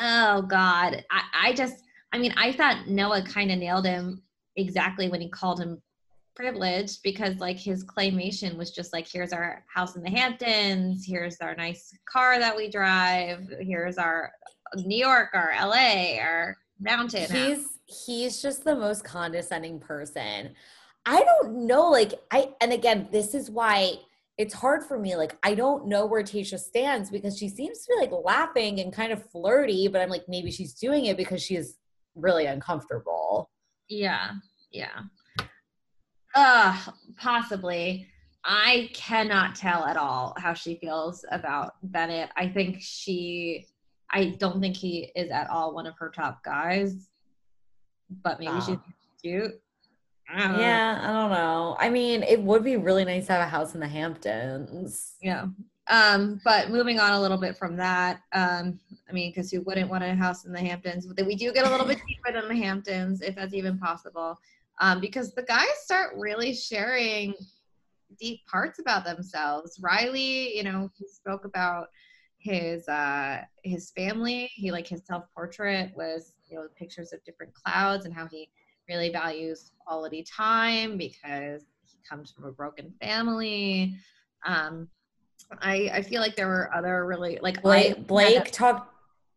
oh 0.00 0.42
god, 0.42 1.04
I, 1.10 1.48
I 1.48 1.52
just, 1.54 1.76
I 2.12 2.18
mean, 2.18 2.34
I 2.36 2.52
thought 2.52 2.86
Noah 2.86 3.22
kind 3.22 3.50
of 3.50 3.58
nailed 3.58 3.86
him 3.86 4.22
exactly 4.56 5.08
when 5.08 5.20
he 5.20 5.30
called 5.30 5.60
him 5.60 5.80
privileged 6.34 7.02
because 7.02 7.36
like 7.38 7.58
his 7.58 7.84
claymation 7.84 8.56
was 8.56 8.70
just 8.70 8.92
like 8.92 9.06
here's 9.10 9.32
our 9.32 9.64
house 9.72 9.96
in 9.96 10.02
the 10.02 10.10
hamptons 10.10 11.04
here's 11.06 11.36
our 11.40 11.54
nice 11.54 11.96
car 12.10 12.38
that 12.38 12.56
we 12.56 12.68
drive 12.68 13.48
here's 13.60 13.98
our 13.98 14.32
new 14.76 14.96
york 14.96 15.28
our 15.34 15.52
la 15.60 16.18
our 16.20 16.56
mountain 16.80 17.30
he's 17.30 17.58
house. 17.58 18.06
he's 18.06 18.42
just 18.42 18.64
the 18.64 18.74
most 18.74 19.04
condescending 19.04 19.78
person 19.78 20.52
i 21.06 21.22
don't 21.22 21.54
know 21.54 21.88
like 21.88 22.14
i 22.32 22.48
and 22.60 22.72
again 22.72 23.08
this 23.12 23.34
is 23.34 23.50
why 23.50 23.96
it's 24.36 24.54
hard 24.54 24.82
for 24.84 24.98
me. 24.98 25.16
Like, 25.16 25.36
I 25.42 25.54
don't 25.54 25.86
know 25.86 26.06
where 26.06 26.22
Tayshia 26.22 26.58
stands 26.58 27.10
because 27.10 27.38
she 27.38 27.48
seems 27.48 27.80
to 27.80 27.92
be 27.92 28.00
like 28.00 28.24
laughing 28.24 28.80
and 28.80 28.92
kind 28.92 29.12
of 29.12 29.30
flirty, 29.30 29.88
but 29.88 30.00
I'm 30.00 30.08
like, 30.08 30.24
maybe 30.28 30.50
she's 30.50 30.74
doing 30.74 31.06
it 31.06 31.16
because 31.16 31.42
she's 31.42 31.78
really 32.14 32.46
uncomfortable. 32.46 33.50
Yeah. 33.88 34.30
Yeah. 34.72 35.02
Uh, 36.34 36.78
possibly. 37.16 38.08
I 38.44 38.90
cannot 38.92 39.54
tell 39.54 39.84
at 39.84 39.96
all 39.96 40.34
how 40.36 40.52
she 40.52 40.76
feels 40.76 41.24
about 41.30 41.74
Bennett. 41.82 42.28
I 42.36 42.48
think 42.48 42.76
she, 42.80 43.66
I 44.10 44.36
don't 44.38 44.60
think 44.60 44.76
he 44.76 45.10
is 45.16 45.30
at 45.30 45.48
all 45.48 45.74
one 45.74 45.86
of 45.86 45.94
her 45.98 46.10
top 46.10 46.44
guys, 46.44 47.08
but 48.22 48.38
maybe 48.38 48.52
oh. 48.52 48.60
she's 48.60 48.78
cute. 49.22 49.60
I 50.28 50.60
yeah, 50.60 51.00
I 51.02 51.12
don't 51.12 51.30
know. 51.30 51.76
I 51.78 51.90
mean, 51.90 52.22
it 52.22 52.40
would 52.42 52.64
be 52.64 52.76
really 52.76 53.04
nice 53.04 53.26
to 53.26 53.32
have 53.34 53.42
a 53.42 53.48
house 53.48 53.74
in 53.74 53.80
the 53.80 53.88
Hamptons. 53.88 55.14
Yeah. 55.22 55.46
Um, 55.88 56.40
but 56.44 56.70
moving 56.70 56.98
on 56.98 57.12
a 57.12 57.20
little 57.20 57.36
bit 57.36 57.56
from 57.56 57.76
that, 57.76 58.20
um, 58.32 58.78
I 59.08 59.12
mean, 59.12 59.30
because 59.30 59.50
who 59.50 59.60
wouldn't 59.62 59.90
want 59.90 60.02
a 60.02 60.14
house 60.14 60.46
in 60.46 60.52
the 60.52 60.60
Hamptons? 60.60 61.06
But 61.06 61.26
we 61.26 61.36
do 61.36 61.52
get 61.52 61.66
a 61.66 61.70
little 61.70 61.86
bit 61.86 62.00
deeper 62.08 62.32
than 62.32 62.48
the 62.48 62.56
Hamptons, 62.56 63.20
if 63.20 63.34
that's 63.34 63.52
even 63.52 63.78
possible, 63.78 64.38
um, 64.80 65.00
because 65.00 65.32
the 65.34 65.42
guys 65.42 65.66
start 65.84 66.14
really 66.16 66.54
sharing 66.54 67.34
deep 68.18 68.40
parts 68.46 68.78
about 68.78 69.04
themselves. 69.04 69.78
Riley, 69.82 70.56
you 70.56 70.62
know, 70.62 70.90
he 70.96 71.06
spoke 71.08 71.44
about 71.44 71.88
his 72.38 72.86
uh 72.88 73.40
his 73.62 73.90
family. 73.92 74.50
He 74.54 74.70
like 74.70 74.86
his 74.86 75.02
self 75.06 75.24
portrait 75.34 75.92
was 75.96 76.34
you 76.48 76.56
know 76.58 76.68
pictures 76.76 77.12
of 77.12 77.24
different 77.24 77.54
clouds 77.54 78.04
and 78.04 78.14
how 78.14 78.26
he 78.26 78.48
really 78.88 79.10
values 79.10 79.72
quality 79.78 80.22
time 80.24 80.98
because 80.98 81.62
he 81.86 81.98
comes 82.08 82.30
from 82.30 82.44
a 82.44 82.52
broken 82.52 82.92
family. 83.00 83.96
Um, 84.44 84.88
I 85.60 85.90
I 85.94 86.02
feel 86.02 86.20
like 86.20 86.36
there 86.36 86.48
were 86.48 86.70
other 86.74 87.06
really 87.06 87.38
like 87.40 87.62
Blake, 87.62 88.06
Blake 88.06 88.50
talked. 88.52 88.92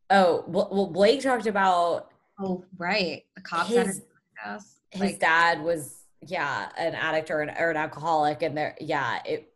Oh 0.09 0.43
well, 0.47 0.87
Blake 0.87 1.21
talked 1.21 1.47
about. 1.47 2.09
Oh 2.39 2.63
right, 2.77 3.23
the 3.35 3.41
cops. 3.41 3.69
His, 3.69 4.01
his 4.91 5.01
like, 5.01 5.19
dad 5.19 5.61
was 5.61 6.03
yeah 6.27 6.69
an 6.77 6.95
addict 6.95 7.29
or 7.29 7.41
an 7.41 7.51
or 7.57 7.71
an 7.71 7.77
alcoholic, 7.77 8.41
and 8.41 8.57
there 8.57 8.75
yeah 8.79 9.19
it 9.25 9.53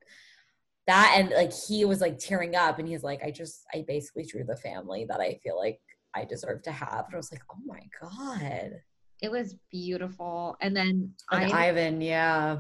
that 0.88 1.16
and 1.18 1.30
like 1.32 1.54
he 1.54 1.86
was 1.86 2.02
like 2.02 2.20
tearing 2.20 2.56
up, 2.56 2.80
and 2.80 2.88
he's 2.88 3.04
like, 3.04 3.24
I 3.24 3.32
just 3.32 3.64
I 3.74 3.84
basically 3.88 4.26
drew 4.26 4.44
the 4.44 4.58
family 4.58 5.06
that 5.10 5.20
I 5.20 5.40
feel 5.44 5.58
like 5.58 5.80
I 6.16 6.26
deserve 6.26 6.64
to 6.64 6.72
have, 6.72 7.06
and 7.06 7.14
I 7.14 7.18
was 7.18 7.32
like, 7.32 7.44
oh 7.52 7.60
my 7.66 7.82
god 8.02 8.82
it 9.22 9.32
was 9.32 9.56
beautiful. 9.72 10.58
And 10.62 10.76
then 10.76 11.14
and 11.32 11.54
Ivan, 11.54 12.02
yeah. 12.02 12.60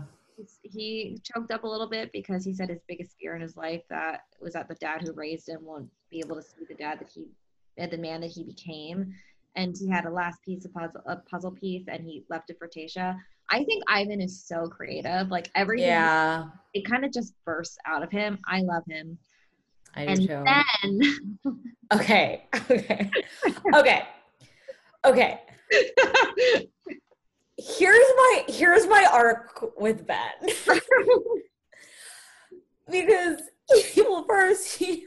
He 0.63 1.19
choked 1.23 1.51
up 1.51 1.63
a 1.63 1.67
little 1.67 1.89
bit 1.89 2.11
because 2.13 2.45
he 2.45 2.53
said 2.53 2.69
his 2.69 2.81
biggest 2.87 3.15
fear 3.19 3.35
in 3.35 3.41
his 3.41 3.57
life 3.57 3.81
that 3.89 4.21
was 4.39 4.53
that 4.53 4.67
the 4.67 4.75
dad 4.75 5.01
who 5.01 5.11
raised 5.13 5.49
him 5.49 5.59
won't 5.63 5.89
be 6.09 6.19
able 6.19 6.35
to 6.35 6.41
see 6.41 6.65
the 6.67 6.75
dad 6.75 6.99
that 6.99 7.09
he, 7.13 7.27
had 7.77 7.91
the 7.91 7.97
man 7.97 8.21
that 8.21 8.31
he 8.31 8.43
became. 8.43 9.13
And 9.55 9.75
he 9.77 9.89
had 9.89 10.05
a 10.05 10.09
last 10.09 10.41
piece 10.43 10.65
of 10.65 10.73
puzzle, 10.73 11.01
a 11.05 11.17
puzzle 11.17 11.51
piece, 11.51 11.85
and 11.87 12.03
he 12.03 12.23
left 12.29 12.49
it 12.49 12.57
for 12.57 12.67
Tasha. 12.67 13.17
I 13.49 13.63
think 13.65 13.83
Ivan 13.87 14.21
is 14.21 14.43
so 14.45 14.67
creative. 14.67 15.29
Like 15.29 15.49
everything, 15.55 15.87
yeah, 15.87 16.45
it 16.73 16.85
kind 16.85 17.03
of 17.03 17.11
just 17.11 17.33
bursts 17.43 17.77
out 17.85 18.01
of 18.03 18.09
him. 18.11 18.39
I 18.47 18.61
love 18.61 18.83
him. 18.89 19.17
I 19.93 20.15
do 20.15 20.31
and. 20.31 21.03
Then, 21.03 21.37
okay, 21.93 22.45
okay, 22.69 23.11
okay, 23.73 24.03
okay 25.05 25.41
here's 27.61 28.07
my 28.17 28.43
here's 28.47 28.87
my 28.87 29.05
arc 29.11 29.79
with 29.79 30.07
Ben. 30.07 30.17
because 32.89 33.41
he 33.93 34.01
will 34.01 34.25
first 34.25 34.77
he, 34.77 35.05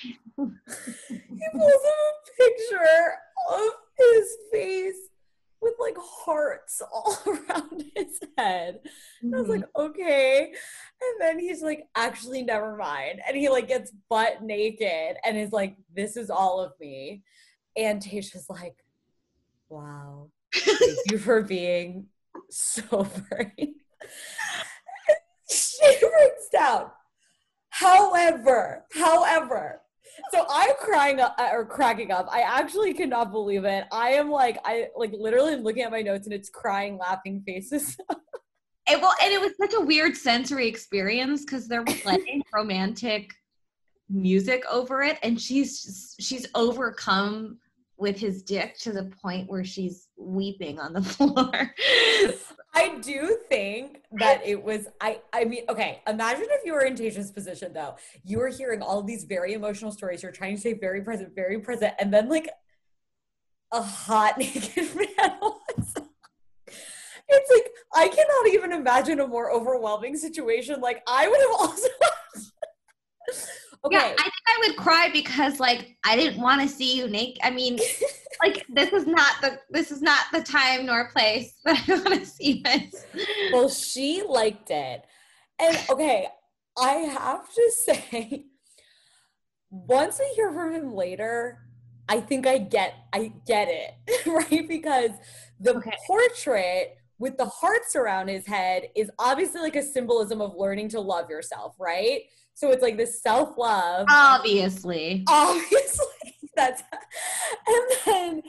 he 0.00 0.12
pulls 0.36 1.72
up 1.72 1.92
a 2.22 2.30
picture 2.36 3.14
of 3.50 3.70
his 3.96 4.36
face 4.52 5.08
with 5.60 5.74
like 5.80 5.96
hearts 5.98 6.82
all 6.92 7.18
around 7.26 7.84
his 7.94 8.20
head. 8.36 8.80
I 9.24 9.40
was 9.40 9.48
like, 9.48 9.60
mm-hmm. 9.60 9.82
okay. 9.82 10.52
And 11.02 11.20
then 11.20 11.38
he's 11.38 11.62
like, 11.62 11.88
actually, 11.94 12.42
never 12.42 12.76
mind. 12.76 13.20
And 13.26 13.36
he 13.36 13.48
like 13.48 13.68
gets 13.68 13.92
butt 14.08 14.42
naked 14.42 15.16
and 15.24 15.36
is 15.36 15.52
like, 15.52 15.76
this 15.94 16.16
is 16.16 16.30
all 16.30 16.60
of 16.60 16.72
me. 16.80 17.22
And 17.76 18.02
Tasha's 18.02 18.48
like, 18.48 18.76
wow. 19.68 20.28
Thank 20.54 20.98
you 21.10 21.18
for 21.18 21.42
being 21.42 22.06
so 22.50 23.06
brave. 23.28 23.74
she 25.50 25.98
breaks 26.00 26.48
down. 26.52 26.90
However, 27.70 28.84
however, 28.94 29.82
so 30.32 30.44
I'm 30.48 30.74
crying 30.78 31.20
up, 31.20 31.36
or 31.38 31.64
cracking 31.64 32.10
up. 32.10 32.28
I 32.30 32.40
actually 32.40 32.94
cannot 32.94 33.32
believe 33.32 33.64
it. 33.64 33.84
I 33.92 34.10
am 34.10 34.30
like, 34.30 34.58
I 34.64 34.88
like 34.96 35.12
literally 35.12 35.56
looking 35.56 35.82
at 35.82 35.90
my 35.90 36.02
notes 36.02 36.26
and 36.26 36.34
it's 36.34 36.48
crying, 36.48 36.98
laughing 36.98 37.42
faces. 37.46 37.96
it, 37.98 38.06
eh, 38.88 38.98
well, 39.00 39.14
and 39.22 39.32
it 39.32 39.40
was 39.40 39.52
such 39.60 39.74
a 39.74 39.84
weird 39.84 40.16
sensory 40.16 40.68
experience 40.68 41.44
because 41.44 41.68
they're 41.68 41.84
playing 41.84 42.42
romantic 42.54 43.30
music 44.08 44.62
over 44.70 45.02
it, 45.02 45.18
and 45.22 45.40
she's 45.40 46.14
she's 46.20 46.46
overcome 46.54 47.58
with 47.98 48.18
his 48.18 48.42
dick 48.42 48.78
to 48.78 48.92
the 48.92 49.04
point 49.22 49.48
where 49.48 49.64
she's 49.64 50.08
weeping 50.16 50.78
on 50.78 50.92
the 50.92 51.02
floor. 51.14 51.74
I 52.74 52.98
do 53.00 53.38
think 53.48 54.02
that 54.12 54.46
it 54.46 54.62
was 54.62 54.86
I 55.00 55.20
I 55.32 55.44
mean 55.44 55.64
okay 55.68 56.02
imagine 56.06 56.46
if 56.50 56.60
you 56.64 56.74
were 56.74 56.84
in 56.84 56.94
Tayshia's 56.94 57.30
position 57.30 57.72
though 57.72 57.96
you 58.22 58.38
were 58.38 58.48
hearing 58.48 58.82
all 58.82 58.98
of 58.98 59.06
these 59.06 59.24
very 59.24 59.54
emotional 59.54 59.90
stories 59.90 60.22
you're 60.22 60.30
trying 60.30 60.56
to 60.56 60.60
stay 60.60 60.74
very 60.74 61.02
present 61.02 61.34
very 61.34 61.58
present 61.58 61.94
and 61.98 62.12
then 62.12 62.28
like 62.28 62.50
a 63.72 63.80
hot 63.80 64.36
naked 64.38 64.94
man 64.94 65.38
it's 67.28 67.50
like 67.50 67.72
I 67.94 68.08
cannot 68.08 68.48
even 68.52 68.72
imagine 68.72 69.20
a 69.20 69.26
more 69.26 69.50
overwhelming 69.50 70.16
situation. 70.16 70.80
Like 70.80 71.02
I 71.06 71.28
would 71.28 71.40
have 71.40 71.50
also. 71.50 71.88
okay. 73.86 73.96
Yeah, 73.96 74.14
I 74.18 74.22
think 74.22 74.34
I 74.46 74.66
would 74.66 74.76
cry 74.76 75.10
because 75.12 75.60
like 75.60 75.96
I 76.04 76.16
didn't 76.16 76.40
want 76.40 76.62
to 76.62 76.68
see 76.68 76.96
you 76.96 77.08
naked. 77.08 77.38
I 77.42 77.50
mean, 77.50 77.78
like 78.42 78.64
this 78.68 78.92
is 78.92 79.06
not 79.06 79.40
the 79.40 79.58
this 79.70 79.90
is 79.90 80.02
not 80.02 80.26
the 80.32 80.42
time 80.42 80.86
nor 80.86 81.10
place 81.10 81.54
that 81.64 81.82
I 81.88 81.94
want 81.94 82.20
to 82.20 82.26
see 82.26 82.62
this. 82.64 83.06
Well, 83.52 83.68
she 83.68 84.22
liked 84.26 84.70
it, 84.70 85.04
and 85.58 85.78
okay, 85.90 86.26
I 86.78 86.92
have 86.92 87.52
to 87.52 87.72
say, 87.84 88.46
once 89.70 90.20
I 90.20 90.32
hear 90.34 90.52
from 90.52 90.72
him 90.72 90.94
later, 90.94 91.58
I 92.08 92.20
think 92.20 92.46
I 92.46 92.58
get 92.58 92.94
I 93.12 93.32
get 93.46 93.68
it 93.68 94.26
right 94.26 94.68
because 94.68 95.10
the 95.60 95.76
okay. 95.76 95.92
portrait 96.06 96.98
with 97.18 97.36
the 97.38 97.46
hearts 97.46 97.96
around 97.96 98.28
his 98.28 98.46
head 98.46 98.88
is 98.94 99.10
obviously 99.18 99.60
like 99.60 99.76
a 99.76 99.82
symbolism 99.82 100.40
of 100.40 100.54
learning 100.56 100.90
to 100.90 101.00
love 101.00 101.30
yourself, 101.30 101.74
right? 101.78 102.22
So 102.56 102.70
it's 102.70 102.82
like 102.82 102.96
this 102.96 103.22
self 103.22 103.58
love. 103.58 104.06
Obviously. 104.08 105.24
Obviously. 105.28 106.06
That's 106.56 106.82
and 107.66 107.84
then 108.06 108.42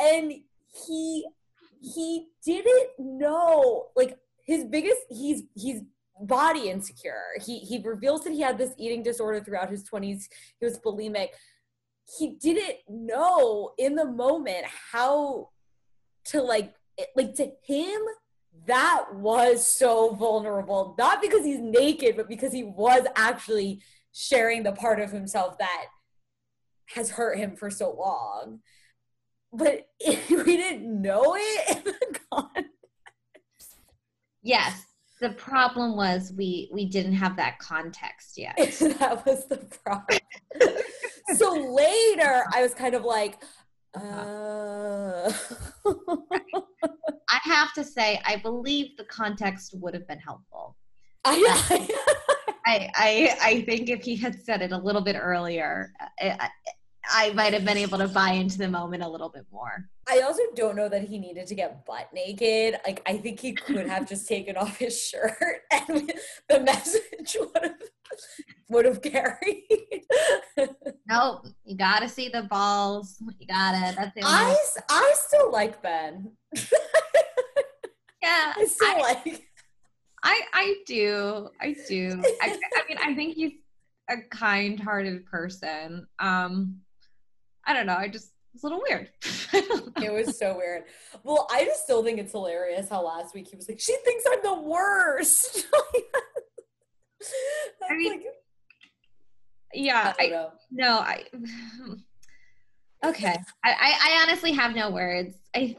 and 0.00 0.32
he 0.86 1.24
he 1.80 2.26
didn't 2.44 2.88
know 2.98 3.86
like 3.94 4.18
his 4.44 4.64
biggest 4.64 4.98
he's 5.08 5.44
he's 5.54 5.82
body 6.20 6.68
insecure. 6.68 7.22
He 7.46 7.60
he 7.60 7.80
reveals 7.80 8.24
that 8.24 8.32
he 8.32 8.40
had 8.40 8.58
this 8.58 8.72
eating 8.76 9.04
disorder 9.04 9.40
throughout 9.40 9.70
his 9.70 9.88
20s. 9.88 10.24
He 10.58 10.66
was 10.66 10.80
bulimic. 10.80 11.28
He 12.18 12.30
didn't 12.40 12.78
know 12.88 13.70
in 13.78 13.94
the 13.94 14.04
moment 14.04 14.64
how 14.90 15.50
to 16.24 16.42
like 16.42 16.74
like 17.14 17.36
to 17.36 17.52
him 17.64 18.00
that 18.66 19.06
was 19.14 19.66
so 19.66 20.14
vulnerable 20.14 20.94
not 20.98 21.22
because 21.22 21.44
he's 21.44 21.60
naked 21.60 22.16
but 22.16 22.28
because 22.28 22.52
he 22.52 22.64
was 22.64 23.06
actually 23.16 23.80
sharing 24.12 24.62
the 24.62 24.72
part 24.72 25.00
of 25.00 25.10
himself 25.10 25.58
that 25.58 25.86
has 26.94 27.10
hurt 27.10 27.38
him 27.38 27.54
for 27.54 27.70
so 27.70 27.92
long. 27.92 28.60
But 29.52 29.88
we 30.30 30.56
didn't 30.56 31.02
know 31.02 31.36
it 31.36 31.94
yes 34.42 34.84
the 35.20 35.30
problem 35.30 35.96
was 35.96 36.32
we 36.36 36.68
we 36.72 36.84
didn't 36.86 37.14
have 37.14 37.36
that 37.36 37.58
context 37.58 38.38
yet. 38.38 38.56
That 38.98 39.26
was 39.26 39.46
the 39.46 39.56
problem. 39.84 40.20
So 41.36 41.52
later 41.52 42.44
i 42.54 42.62
was 42.62 42.74
kind 42.74 42.94
of 42.94 43.04
like 43.04 43.42
uh... 43.94 45.32
I 47.48 47.54
have 47.54 47.72
to 47.74 47.84
say, 47.84 48.20
I 48.26 48.36
believe 48.36 48.96
the 48.96 49.04
context 49.04 49.74
would 49.74 49.94
have 49.94 50.06
been 50.06 50.18
helpful. 50.18 50.76
I, 51.24 51.88
I, 52.66 52.90
I, 52.94 53.36
I 53.42 53.62
think 53.62 53.88
if 53.88 54.02
he 54.02 54.16
had 54.16 54.38
said 54.38 54.60
it 54.60 54.72
a 54.72 54.76
little 54.76 55.00
bit 55.00 55.16
earlier, 55.16 55.92
I, 57.10 57.32
might 57.32 57.52
have 57.52 57.64
been 57.64 57.76
able 57.76 57.98
to 57.98 58.08
buy 58.08 58.30
into 58.30 58.58
the 58.58 58.68
moment 58.68 59.02
a 59.02 59.08
little 59.08 59.28
bit 59.28 59.46
more. 59.52 59.88
I 60.08 60.20
also 60.20 60.42
don't 60.54 60.76
know 60.76 60.88
that 60.88 61.02
he 61.02 61.18
needed 61.18 61.46
to 61.48 61.54
get 61.54 61.84
butt 61.84 62.08
naked. 62.12 62.78
Like 62.86 63.02
I 63.06 63.18
think 63.18 63.40
he 63.40 63.52
could 63.52 63.86
have 63.86 64.08
just 64.08 64.28
taken 64.28 64.56
off 64.56 64.78
his 64.78 65.00
shirt 65.00 65.34
and 65.72 66.12
the 66.48 66.60
message 66.60 67.36
would 67.38 67.62
have 67.62 67.74
would 68.70 68.84
have 68.84 69.02
carried. 69.02 69.64
nope, 71.08 71.46
you 71.64 71.76
gotta 71.76 72.08
see 72.08 72.28
the 72.28 72.42
balls. 72.42 73.22
You 73.38 73.46
gotta. 73.46 73.94
That's 73.94 74.16
it. 74.16 74.24
I 74.26 74.56
I 74.88 75.14
still 75.16 75.52
like 75.52 75.82
Ben. 75.82 76.32
yeah, 78.22 78.52
I 78.56 78.66
still 78.66 78.88
I, 78.88 79.00
like. 79.00 79.44
I 80.22 80.40
I 80.52 80.74
do. 80.86 81.48
I 81.60 81.76
do. 81.88 82.22
I, 82.42 82.58
I 82.76 82.82
mean, 82.88 82.98
I 83.02 83.14
think 83.14 83.34
he's 83.34 83.52
a 84.10 84.16
kind-hearted 84.30 85.26
person. 85.26 86.06
Um, 86.18 86.80
I 87.68 87.74
don't 87.74 87.86
know. 87.86 87.96
I 87.96 88.08
just 88.08 88.32
it's 88.54 88.64
a 88.64 88.66
little 88.66 88.82
weird. 88.88 89.10
it 90.02 90.12
was 90.12 90.38
so 90.38 90.56
weird. 90.56 90.84
Well, 91.22 91.46
I 91.50 91.64
just 91.64 91.84
still 91.84 92.02
think 92.02 92.18
it's 92.18 92.32
hilarious 92.32 92.88
how 92.88 93.04
last 93.04 93.34
week 93.34 93.48
he 93.48 93.56
was 93.56 93.68
like, 93.68 93.78
"She 93.78 93.94
thinks 94.04 94.24
I'm 94.28 94.42
the 94.42 94.60
worst." 94.62 95.66
I 97.90 97.96
mean, 97.96 98.10
like, 98.10 98.22
yeah, 99.74 100.14
I, 100.18 100.24
I 100.24 100.46
no, 100.70 100.98
I. 100.98 101.24
Okay, 103.04 103.36
I, 103.64 103.74
I 103.74 104.24
honestly 104.24 104.50
have 104.52 104.74
no 104.74 104.90
words. 104.90 105.36
I 105.54 105.76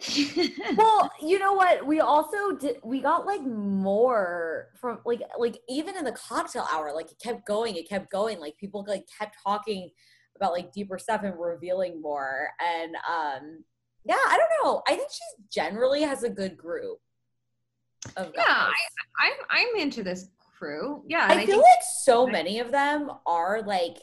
well, 0.78 1.12
you 1.22 1.38
know 1.38 1.54
what? 1.54 1.86
We 1.86 2.00
also 2.00 2.52
did. 2.58 2.78
We 2.84 3.02
got 3.02 3.26
like 3.26 3.42
more 3.42 4.68
from 4.80 5.00
like 5.06 5.22
like 5.38 5.60
even 5.68 5.98
in 5.98 6.06
the 6.06 6.14
cocktail 6.14 6.66
hour. 6.72 6.94
Like 6.94 7.12
it 7.12 7.20
kept 7.20 7.46
going. 7.46 7.76
It 7.76 7.90
kept 7.90 8.10
going. 8.10 8.40
Like 8.40 8.58
people 8.58 8.86
like 8.88 9.06
kept 9.20 9.36
talking 9.44 9.90
about 10.40 10.54
like 10.54 10.72
deeper 10.72 10.98
stuff 10.98 11.24
and 11.24 11.34
revealing 11.38 12.02
more. 12.02 12.50
And 12.60 12.96
um 12.96 13.64
yeah, 14.06 14.16
I 14.16 14.38
don't 14.38 14.66
know. 14.66 14.82
I 14.88 14.96
think 14.96 15.10
she 15.12 15.44
generally 15.52 16.02
has 16.02 16.24
a 16.24 16.30
good 16.30 16.58
group. 16.58 17.00
Of 18.16 18.32
yeah, 18.36 18.44
I, 18.48 18.74
I'm 19.20 19.34
I'm 19.50 19.82
into 19.82 20.04
this 20.04 20.30
crew. 20.58 21.04
Yeah, 21.08 21.28
I, 21.30 21.42
I 21.42 21.46
feel 21.46 21.58
like 21.58 21.84
so 22.04 22.26
many 22.26 22.60
of 22.60 22.72
them 22.72 23.12
are 23.26 23.62
like 23.62 23.98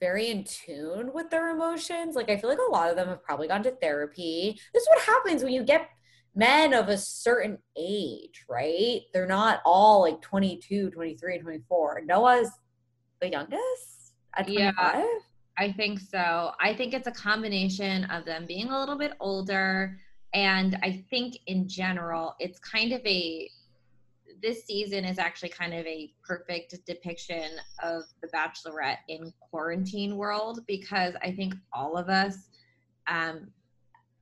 very 0.00 0.30
in 0.30 0.44
tune 0.44 1.10
with 1.12 1.30
their 1.30 1.50
emotions. 1.50 2.16
Like 2.16 2.30
I 2.30 2.36
feel 2.36 2.50
like 2.50 2.58
a 2.58 2.72
lot 2.72 2.90
of 2.90 2.96
them 2.96 3.08
have 3.08 3.22
probably 3.22 3.48
gone 3.48 3.62
to 3.64 3.70
therapy. 3.70 4.58
This 4.72 4.82
is 4.82 4.88
what 4.88 5.00
happens 5.00 5.42
when 5.42 5.52
you 5.52 5.62
get 5.62 5.88
men 6.34 6.72
of 6.74 6.88
a 6.88 6.98
certain 6.98 7.58
age, 7.76 8.44
right? 8.48 9.02
They're 9.12 9.26
not 9.26 9.60
all 9.64 10.00
like 10.00 10.20
22, 10.20 10.90
23, 10.90 11.38
24. 11.38 12.02
Noah's 12.04 12.50
the 13.20 13.30
youngest 13.30 14.14
at 14.36 14.46
25. 14.46 14.74
Yeah. 14.74 15.04
I 15.62 15.70
think 15.70 16.00
so. 16.00 16.50
I 16.60 16.74
think 16.74 16.92
it's 16.92 17.06
a 17.06 17.12
combination 17.12 18.02
of 18.06 18.24
them 18.24 18.46
being 18.46 18.70
a 18.70 18.80
little 18.80 18.98
bit 18.98 19.12
older. 19.20 19.96
And 20.34 20.76
I 20.82 21.04
think 21.08 21.36
in 21.46 21.68
general, 21.68 22.34
it's 22.40 22.58
kind 22.58 22.92
of 22.92 23.00
a, 23.06 23.48
this 24.42 24.64
season 24.64 25.04
is 25.04 25.20
actually 25.20 25.50
kind 25.50 25.72
of 25.72 25.86
a 25.86 26.12
perfect 26.26 26.74
depiction 26.84 27.44
of 27.80 28.02
the 28.22 28.28
Bachelorette 28.34 28.98
in 29.06 29.32
quarantine 29.38 30.16
world 30.16 30.58
because 30.66 31.14
I 31.22 31.30
think 31.30 31.54
all 31.72 31.96
of 31.96 32.08
us, 32.08 32.48
um, 33.06 33.46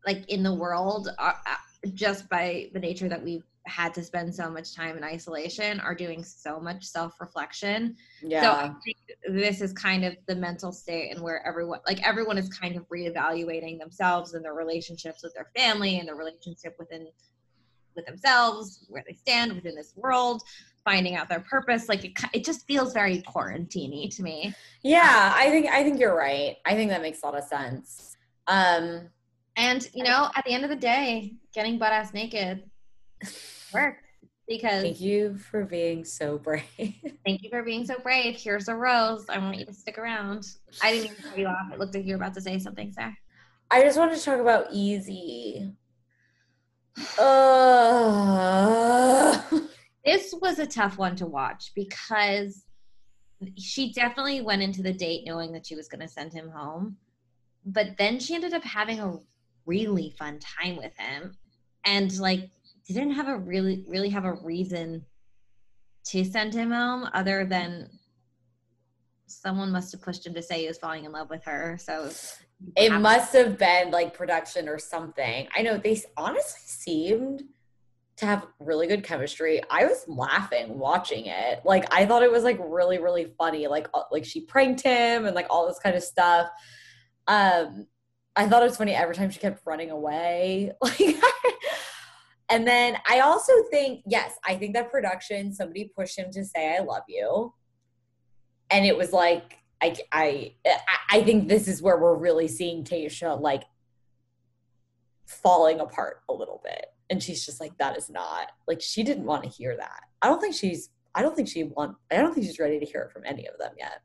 like 0.06 0.28
in 0.28 0.42
the 0.42 0.54
world, 0.54 1.08
are, 1.18 1.38
uh, 1.46 1.88
just 1.94 2.28
by 2.28 2.68
the 2.74 2.80
nature 2.80 3.08
that 3.08 3.24
we've 3.24 3.46
had 3.70 3.94
to 3.94 4.04
spend 4.04 4.34
so 4.34 4.50
much 4.50 4.74
time 4.74 4.96
in 4.96 5.04
isolation 5.04 5.80
are 5.80 5.94
doing 5.94 6.22
so 6.24 6.60
much 6.60 6.84
self-reflection. 6.84 7.96
Yeah. 8.22 8.42
So 8.42 8.50
I 8.50 8.74
think 8.84 8.96
this 9.28 9.60
is 9.60 9.72
kind 9.72 10.04
of 10.04 10.16
the 10.26 10.34
mental 10.34 10.72
state 10.72 11.10
and 11.12 11.22
where 11.22 11.46
everyone 11.46 11.80
like 11.86 12.06
everyone 12.06 12.36
is 12.36 12.48
kind 12.48 12.76
of 12.76 12.88
reevaluating 12.88 13.78
themselves 13.78 14.34
and 14.34 14.44
their 14.44 14.54
relationships 14.54 15.22
with 15.22 15.32
their 15.34 15.50
family 15.56 15.98
and 15.98 16.08
their 16.08 16.16
relationship 16.16 16.76
within 16.78 17.06
with 17.96 18.06
themselves 18.06 18.86
where 18.88 19.04
they 19.06 19.14
stand 19.14 19.52
within 19.52 19.74
this 19.74 19.94
world 19.96 20.42
finding 20.84 21.16
out 21.16 21.28
their 21.28 21.40
purpose. 21.40 21.88
Like 21.88 22.04
it, 22.04 22.12
it 22.32 22.44
just 22.44 22.66
feels 22.66 22.92
very 22.92 23.22
quarantiney 23.22 24.14
to 24.16 24.22
me. 24.22 24.54
Yeah 24.82 25.32
i 25.34 25.50
think 25.50 25.66
i 25.66 25.82
think 25.82 26.00
you're 26.00 26.16
right. 26.16 26.56
I 26.66 26.74
think 26.74 26.90
that 26.90 27.02
makes 27.02 27.22
a 27.22 27.26
lot 27.26 27.38
of 27.38 27.44
sense. 27.44 28.16
Um 28.46 29.10
and 29.56 29.88
you 29.94 30.04
know 30.04 30.30
at 30.34 30.44
the 30.44 30.52
end 30.52 30.64
of 30.64 30.70
the 30.70 30.76
day 30.76 31.34
getting 31.54 31.78
butt 31.78 31.92
ass 31.92 32.14
naked 32.14 32.64
work 33.72 33.96
because 34.48 34.82
thank 34.82 35.00
you 35.00 35.38
for 35.38 35.64
being 35.64 36.04
so 36.04 36.38
brave. 36.44 36.64
thank 37.24 37.42
you 37.42 37.50
for 37.50 37.62
being 37.62 37.86
so 37.86 37.98
brave. 37.98 38.36
Here's 38.36 38.68
a 38.68 38.74
rose. 38.74 39.26
I 39.28 39.38
want 39.38 39.58
you 39.58 39.64
to 39.64 39.72
stick 39.72 39.98
around. 39.98 40.46
I 40.82 40.92
didn't 40.92 41.12
even 41.12 41.22
cut 41.22 41.38
you 41.38 41.46
off. 41.46 41.72
It 41.72 41.78
looked 41.78 41.94
like 41.94 42.04
you 42.04 42.16
were 42.16 42.22
about 42.22 42.34
to 42.34 42.40
say 42.40 42.58
something, 42.58 42.92
Sarah. 42.92 43.16
I 43.70 43.82
just 43.82 43.96
wanted 43.98 44.18
to 44.18 44.24
talk 44.24 44.40
about 44.40 44.72
Eazy. 44.72 45.74
Uh... 47.18 48.00
This 50.04 50.34
was 50.40 50.58
a 50.58 50.66
tough 50.66 50.98
one 50.98 51.14
to 51.16 51.26
watch 51.26 51.72
because 51.74 52.64
she 53.56 53.92
definitely 53.92 54.40
went 54.40 54.62
into 54.62 54.82
the 54.82 54.92
date 54.92 55.24
knowing 55.26 55.52
that 55.52 55.66
she 55.66 55.76
was 55.76 55.88
going 55.88 56.00
to 56.00 56.08
send 56.08 56.32
him 56.32 56.50
home. 56.50 56.96
But 57.66 57.96
then 57.98 58.18
she 58.18 58.34
ended 58.34 58.54
up 58.54 58.64
having 58.64 59.00
a 59.00 59.18
really 59.66 60.14
fun 60.18 60.38
time 60.38 60.76
with 60.76 60.96
him. 60.96 61.36
And 61.84 62.18
like 62.18 62.50
didn't 62.94 63.12
have 63.12 63.28
a 63.28 63.36
really 63.36 63.84
really 63.88 64.10
have 64.10 64.24
a 64.24 64.34
reason 64.34 65.04
to 66.04 66.24
send 66.24 66.54
him 66.54 66.70
home 66.70 67.08
other 67.12 67.44
than 67.44 67.90
someone 69.26 69.70
must 69.70 69.92
have 69.92 70.02
pushed 70.02 70.26
him 70.26 70.34
to 70.34 70.42
say 70.42 70.62
he 70.62 70.66
was 70.66 70.78
falling 70.78 71.04
in 71.04 71.12
love 71.12 71.30
with 71.30 71.44
her. 71.44 71.78
So 71.78 72.10
it 72.76 72.92
must 72.92 73.32
have 73.32 73.58
been 73.58 73.90
like 73.90 74.14
production 74.14 74.68
or 74.68 74.78
something. 74.78 75.46
I 75.56 75.62
know 75.62 75.78
they 75.78 76.00
honestly 76.16 76.60
seemed 76.64 77.44
to 78.16 78.26
have 78.26 78.46
really 78.58 78.86
good 78.86 79.02
chemistry. 79.02 79.62
I 79.70 79.86
was 79.86 80.04
laughing 80.06 80.78
watching 80.78 81.26
it. 81.26 81.62
Like 81.64 81.86
I 81.92 82.04
thought 82.04 82.22
it 82.22 82.30
was 82.30 82.44
like 82.44 82.58
really 82.60 82.98
really 82.98 83.32
funny. 83.38 83.66
Like 83.66 83.88
uh, 83.94 84.02
like 84.10 84.24
she 84.24 84.42
pranked 84.42 84.82
him 84.82 85.26
and 85.26 85.34
like 85.34 85.46
all 85.48 85.66
this 85.66 85.78
kind 85.78 85.96
of 85.96 86.02
stuff. 86.02 86.48
Um 87.26 87.86
I 88.36 88.48
thought 88.48 88.62
it 88.62 88.66
was 88.66 88.76
funny 88.76 88.94
every 88.94 89.14
time 89.14 89.30
she 89.30 89.40
kept 89.40 89.62
running 89.66 89.90
away. 89.90 90.72
Like 90.82 91.16
And 92.50 92.66
then 92.66 92.96
I 93.08 93.20
also 93.20 93.52
think, 93.70 94.02
yes, 94.06 94.36
I 94.44 94.56
think 94.56 94.74
that 94.74 94.90
production, 94.90 95.52
somebody 95.52 95.90
pushed 95.96 96.18
him 96.18 96.32
to 96.32 96.44
say 96.44 96.76
I 96.76 96.82
love 96.82 97.04
you. 97.08 97.54
And 98.70 98.84
it 98.84 98.96
was 98.96 99.12
like, 99.12 99.58
I 99.80 99.96
I 100.12 100.54
I 101.10 101.22
think 101.22 101.48
this 101.48 101.68
is 101.68 101.80
where 101.80 101.98
we're 101.98 102.16
really 102.16 102.48
seeing 102.48 102.84
Tayshia 102.84 103.40
like 103.40 103.62
falling 105.26 105.80
apart 105.80 106.22
a 106.28 106.34
little 106.34 106.60
bit. 106.62 106.86
And 107.08 107.22
she's 107.22 107.46
just 107.46 107.60
like, 107.60 107.76
that 107.78 107.96
is 107.96 108.10
not 108.10 108.48
like 108.68 108.80
she 108.80 109.02
didn't 109.02 109.24
want 109.24 109.44
to 109.44 109.48
hear 109.48 109.76
that. 109.76 110.00
I 110.20 110.28
don't 110.28 110.40
think 110.40 110.54
she's 110.54 110.90
I 111.14 111.22
don't 111.22 111.34
think 111.34 111.48
she 111.48 111.64
want 111.64 111.96
I 112.10 112.16
don't 112.16 112.34
think 112.34 112.46
she's 112.46 112.58
ready 112.58 112.78
to 112.78 112.86
hear 112.86 113.02
it 113.02 113.12
from 113.12 113.22
any 113.24 113.46
of 113.46 113.58
them 113.58 113.72
yet. 113.78 114.02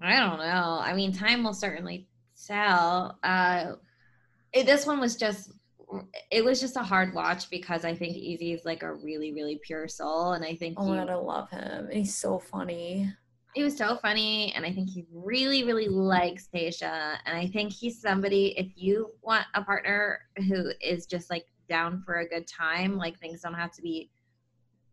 I 0.00 0.18
don't 0.18 0.38
know. 0.38 0.78
I 0.80 0.92
mean, 0.94 1.12
time 1.12 1.44
will 1.44 1.54
certainly 1.54 2.08
tell. 2.46 3.18
Uh 3.22 3.72
it, 4.52 4.66
this 4.66 4.86
one 4.86 5.00
was 5.00 5.16
just 5.16 5.52
it 6.30 6.44
was 6.44 6.60
just 6.60 6.76
a 6.76 6.82
hard 6.82 7.14
watch 7.14 7.48
because 7.50 7.84
I 7.84 7.94
think 7.94 8.16
Eazy 8.16 8.54
is 8.54 8.64
like 8.64 8.82
a 8.82 8.94
really, 8.94 9.32
really 9.32 9.60
pure 9.62 9.88
soul, 9.88 10.32
and 10.32 10.44
I 10.44 10.54
think 10.54 10.78
oh 10.78 10.88
my 10.88 10.96
god, 10.96 11.10
I 11.10 11.14
love 11.14 11.50
him. 11.50 11.88
He's 11.90 12.14
so 12.14 12.38
funny. 12.38 13.12
He 13.54 13.62
was 13.64 13.76
so 13.76 13.96
funny, 13.96 14.52
and 14.54 14.64
I 14.64 14.72
think 14.72 14.90
he 14.90 15.06
really, 15.12 15.64
really 15.64 15.88
likes 15.88 16.48
Tayshia, 16.54 17.16
and 17.24 17.36
I 17.36 17.46
think 17.46 17.72
he's 17.72 18.00
somebody. 18.00 18.54
If 18.58 18.68
you 18.76 19.12
want 19.22 19.46
a 19.54 19.62
partner 19.62 20.20
who 20.46 20.70
is 20.80 21.06
just 21.06 21.30
like 21.30 21.46
down 21.68 22.02
for 22.04 22.16
a 22.16 22.28
good 22.28 22.46
time, 22.46 22.96
like 22.96 23.18
things 23.18 23.40
don't 23.40 23.54
have 23.54 23.72
to 23.72 23.82
be 23.82 24.10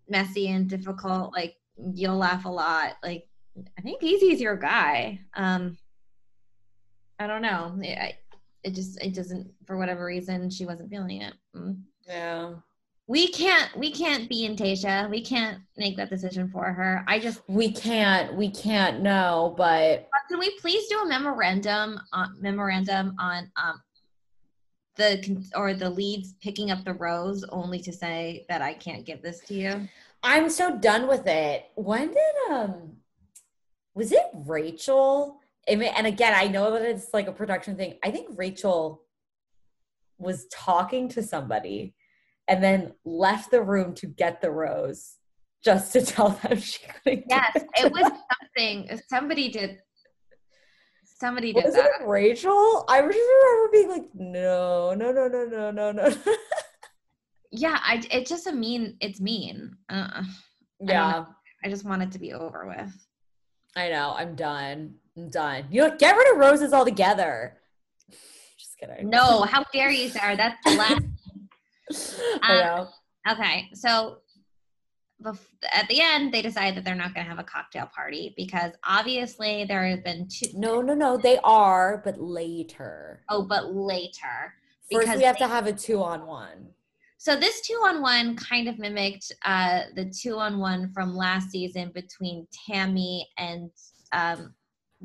messy 0.08 0.50
and 0.50 0.70
difficult. 0.70 1.34
Like 1.34 1.56
you'll 1.94 2.18
laugh 2.18 2.46
a 2.46 2.50
lot. 2.50 2.94
Like 3.04 3.28
I 3.78 3.82
think 3.82 4.02
Eazy's 4.02 4.42
your 4.42 4.56
guy. 4.56 5.20
Um, 5.36 5.78
I 7.20 7.28
don't 7.28 7.42
know. 7.42 7.78
I, 7.84 8.18
it 8.65 8.73
just 8.73 9.01
it 9.01 9.13
doesn't 9.13 9.49
for 9.65 9.78
whatever 9.78 10.04
reason 10.04 10.49
she 10.49 10.65
wasn't 10.65 10.89
feeling 10.89 11.21
it. 11.21 11.34
Mm. 11.56 11.82
Yeah. 12.06 12.54
We 13.08 13.28
can't 13.28 13.78
we 13.78 13.91
can't 13.91 14.28
be 14.28 14.45
in 14.45 14.56
Tayshia. 14.56 15.10
We 15.10 15.21
can't 15.21 15.60
make 15.78 15.95
that 15.97 16.10
decision 16.10 16.49
for 16.49 16.65
her. 16.73 17.06
I 17.08 17.19
just 17.19 17.41
we 17.47 17.71
can't 17.71 18.34
we 18.36 18.49
can't 18.49 19.01
know, 19.01 19.54
but 19.56 20.10
can 20.28 20.39
we 20.39 20.58
please 20.60 20.88
do 20.88 20.99
a 20.99 21.08
memorandum 21.08 21.99
on 22.12 22.36
memorandum 22.41 23.15
on 23.19 23.51
um 23.56 23.82
the 24.95 25.45
or 25.56 25.75
the 25.75 25.89
leads 25.89 26.34
picking 26.41 26.71
up 26.71 26.84
the 26.84 26.93
rose 26.93 27.45
only 27.49 27.80
to 27.82 27.93
say 27.93 28.45
that 28.49 28.63
I 28.63 28.73
can't 28.73 29.06
give 29.06 29.21
this 29.21 29.41
to 29.41 29.54
you? 29.54 29.88
I'm 30.23 30.49
so 30.49 30.75
done 30.75 31.08
with 31.08 31.28
it. 31.28 31.67
When 31.75 32.08
did 32.08 32.51
um 32.51 32.93
was 33.93 34.12
it 34.12 34.25
Rachel 34.34 35.39
and 35.67 36.08
again, 36.08 36.34
I 36.36 36.47
know 36.47 36.71
that 36.71 36.84
it's 36.84 37.10
like 37.13 37.28
a 37.28 37.32
production 37.32 37.75
thing. 37.75 37.97
I 38.04 38.12
think 38.12 38.30
Rachel 38.36 39.04
was 40.17 40.47
talking 40.51 41.10
to 41.10 41.23
somebody 41.23 41.95
and 42.47 42.63
then 42.63 42.93
left 43.04 43.51
the 43.51 43.62
room 43.62 43.93
to 43.95 44.08
get 44.08 44.41
the 44.41 44.51
rose 44.51 45.15
just 45.63 45.93
to 45.93 46.01
tell 46.06 46.30
them 46.30 46.60
she 46.60 46.80
couldn't. 47.04 47.25
Yes, 47.30 47.63
it 47.78 47.91
was 47.91 48.04
something. 48.56 48.99
Somebody 49.10 49.49
did. 49.49 49.80
Somebody 51.19 51.54
did 51.54 51.65
was 51.65 51.73
that. 51.73 51.89
It 52.01 52.08
Rachel? 52.08 52.86
I 52.88 53.01
just 53.01 53.17
remember 53.17 53.71
being 53.71 53.89
like, 53.89 54.10
no, 54.13 54.93
no, 54.93 55.12
no, 55.12 55.28
no, 55.28 55.45
no, 55.45 55.71
no, 55.71 55.91
no. 55.91 56.15
yeah, 57.51 57.80
I. 57.84 58.04
It's 58.12 58.30
just 58.30 58.47
a 58.47 58.51
mean. 58.51 58.97
It's 58.99 59.19
mean. 59.19 59.75
Uh, 59.89 60.23
yeah, 60.82 61.25
I, 61.63 61.67
I 61.67 61.69
just 61.69 61.86
want 61.86 62.04
it 62.04 62.12
to 62.12 62.19
be 62.19 62.34
over 62.34 62.67
with. 62.67 62.93
I 63.75 63.89
know. 63.89 64.13
I'm 64.15 64.36
done. 64.36 64.95
I'm 65.17 65.30
done. 65.30 65.65
You 65.69 65.82
know, 65.82 65.97
get 65.97 66.15
rid 66.15 66.34
of 66.34 66.38
roses 66.38 66.73
altogether. 66.73 67.58
Just 68.58 68.78
kidding. 68.80 69.10
No, 69.10 69.43
how 69.43 69.63
dare 69.73 69.89
you, 69.89 70.10
Sarah? 70.10 70.36
That's 70.36 70.58
the 70.63 70.75
last. 70.75 72.19
I 72.41 72.56
know. 72.56 72.88
Um, 73.25 73.34
okay, 73.34 73.69
so 73.73 74.19
at 75.73 75.88
the 75.88 76.01
end, 76.01 76.34
they 76.34 76.41
decide 76.41 76.75
that 76.75 76.84
they're 76.84 76.95
not 76.95 77.13
going 77.13 77.25
to 77.25 77.30
have 77.30 77.39
a 77.39 77.43
cocktail 77.43 77.89
party 77.95 78.34
because 78.36 78.73
obviously 78.84 79.65
there 79.65 79.88
have 79.88 80.04
been 80.04 80.28
two. 80.28 80.47
No, 80.54 80.82
no, 80.82 80.93
no, 80.93 81.17
they 81.17 81.39
are, 81.43 82.01
but 82.04 82.19
later. 82.19 83.23
Oh, 83.30 83.43
but 83.43 83.73
later. 83.73 84.54
First, 84.91 85.08
we 85.08 85.23
have 85.23 85.38
they, 85.38 85.45
to 85.45 85.47
have 85.47 85.67
a 85.67 85.73
two 85.73 86.04
on 86.04 86.25
one. 86.25 86.67
So 87.17 87.36
this 87.36 87.62
two 87.62 87.82
on 87.86 88.01
one 88.01 88.36
kind 88.36 88.67
of 88.67 88.78
mimicked 88.78 89.32
uh, 89.43 89.84
the 89.95 90.06
two 90.06 90.38
on 90.38 90.60
one 90.60 90.91
from 90.91 91.15
last 91.15 91.49
season 91.49 91.91
between 91.93 92.45
Tammy 92.67 93.28
and 93.38 93.71
um, 94.12 94.54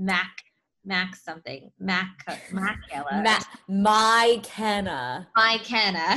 Mac 0.01 0.43
Mac 0.83 1.15
something 1.15 1.71
Mac 1.79 2.25
Mac 2.51 2.79
Mac 3.13 3.47
Mykenna 3.69 5.27
My 5.37 5.59
Kenna. 5.63 6.17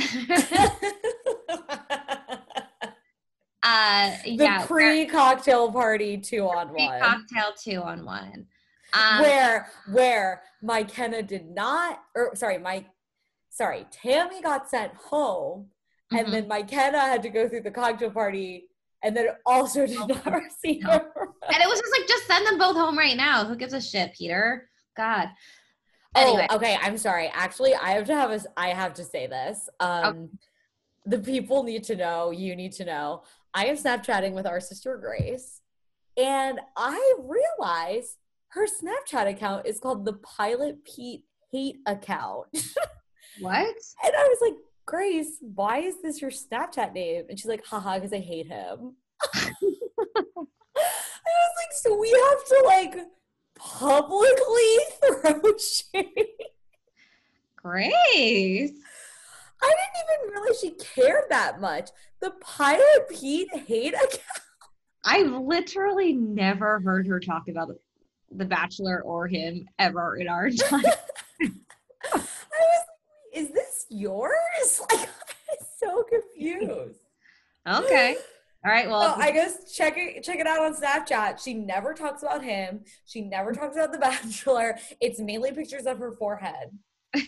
uh, 3.62 4.16
the 4.24 4.24
yeah, 4.24 4.64
pre 4.66 5.04
cocktail 5.04 5.70
party 5.70 6.16
two 6.16 6.48
on 6.48 6.72
one. 6.72 7.00
Cocktail 7.00 7.52
two 7.62 7.82
on 7.82 8.06
one. 8.06 8.46
Um, 8.94 9.20
where 9.20 9.68
where 9.92 10.42
Mykenna 10.64 11.26
did 11.26 11.46
not, 11.46 12.02
or 12.14 12.34
sorry, 12.34 12.56
my 12.56 12.86
sorry, 13.50 13.84
Tammy 13.90 14.40
got 14.40 14.70
sent 14.70 14.94
home, 14.94 15.66
mm-hmm. 16.10 16.24
and 16.24 16.32
then 16.32 16.48
Mykenna 16.48 17.00
had 17.00 17.22
to 17.22 17.28
go 17.28 17.50
through 17.50 17.62
the 17.62 17.70
cocktail 17.70 18.10
party 18.10 18.68
and 19.04 19.14
then 19.14 19.28
also 19.46 19.86
did 19.86 19.98
not 20.08 20.26
receive 20.26 20.82
no. 20.82 20.90
And 20.90 21.62
it 21.62 21.68
was 21.68 21.78
just 21.78 21.92
like, 21.96 22.08
just 22.08 22.26
send 22.26 22.46
them 22.46 22.58
both 22.58 22.74
home 22.74 22.98
right 22.98 23.16
now. 23.16 23.44
Who 23.44 23.54
gives 23.54 23.74
a 23.74 23.80
shit, 23.80 24.14
Peter? 24.14 24.68
God. 24.96 25.28
Oh, 26.16 26.20
anyway. 26.20 26.46
Oh, 26.50 26.56
okay. 26.56 26.78
I'm 26.80 26.96
sorry. 26.96 27.30
Actually, 27.32 27.74
I 27.74 27.90
have 27.90 28.06
to 28.06 28.14
have 28.14 28.30
a. 28.30 28.40
I 28.56 28.68
have 28.68 28.94
to 28.94 29.04
say 29.04 29.26
this. 29.26 29.68
Um, 29.78 30.04
okay. 30.04 30.28
the 31.06 31.18
people 31.18 31.62
need 31.62 31.84
to 31.84 31.96
know. 31.96 32.30
You 32.30 32.56
need 32.56 32.72
to 32.72 32.84
know. 32.84 33.22
I 33.52 33.66
am 33.66 33.76
Snapchatting 33.76 34.32
with 34.32 34.46
our 34.46 34.60
sister 34.60 34.96
Grace, 34.96 35.60
and 36.16 36.60
I 36.76 37.14
realize 37.18 38.16
her 38.48 38.66
Snapchat 38.66 39.28
account 39.28 39.66
is 39.66 39.80
called 39.80 40.04
the 40.04 40.14
Pilot 40.14 40.84
Pete 40.84 41.24
Hate 41.52 41.78
Account. 41.86 42.46
what? 43.40 43.66
And 44.04 44.14
I 44.16 44.28
was 44.28 44.38
like, 44.40 44.54
Grace, 44.86 45.38
why 45.40 45.78
is 45.78 46.02
this 46.02 46.20
your 46.20 46.30
Snapchat 46.30 46.92
name? 46.92 47.24
And 47.28 47.38
she's 47.38 47.48
like, 47.48 47.64
haha, 47.66 47.94
because 47.94 48.12
I 48.12 48.18
hate 48.18 48.46
him. 48.46 48.96
I 49.34 49.54
was 50.76 51.54
like, 51.56 51.72
so 51.72 51.98
we 51.98 52.10
have 52.10 52.44
to 52.44 52.62
like 52.66 52.96
publicly 53.54 54.76
throw 55.32 55.56
shade. 55.56 56.28
Grace. 57.56 58.72
I 59.62 59.68
didn't 59.68 59.98
even 60.04 60.32
realize 60.32 60.60
she 60.60 60.70
cared 60.72 61.24
that 61.30 61.60
much. 61.60 61.90
The 62.20 62.32
Pilot 62.40 63.08
Pete 63.10 63.54
hate 63.66 63.94
account. 63.94 64.20
I've 65.04 65.32
literally 65.32 66.12
never 66.12 66.80
heard 66.80 67.06
her 67.06 67.20
talk 67.20 67.48
about 67.48 67.70
The 68.30 68.44
Bachelor 68.44 69.02
or 69.02 69.26
him 69.28 69.66
ever 69.78 70.16
in 70.16 70.28
our 70.28 70.50
time. 70.50 70.84
I 71.42 71.46
was 72.12 72.22
like, 72.22 73.34
is 73.34 73.50
this 73.50 73.83
yours? 73.94 74.80
Like, 74.90 75.00
I'm 75.50 75.66
so 75.78 76.04
confused. 76.04 77.00
Okay. 77.66 78.16
All 78.64 78.72
right. 78.72 78.88
Well, 78.88 79.14
so 79.16 79.20
I 79.22 79.30
guess 79.30 79.72
check 79.74 79.94
it 79.96 80.22
check 80.22 80.38
it 80.38 80.46
out 80.46 80.60
on 80.60 80.74
Snapchat. 80.74 81.42
She 81.42 81.54
never 81.54 81.94
talks 81.94 82.22
about 82.22 82.42
him. 82.42 82.80
She 83.04 83.20
never 83.20 83.52
talks 83.52 83.76
about 83.76 83.92
the 83.92 83.98
Bachelor. 83.98 84.78
It's 85.00 85.20
mainly 85.20 85.52
pictures 85.52 85.86
of 85.86 85.98
her 85.98 86.12
forehead. 86.12 86.70
so 87.14 87.22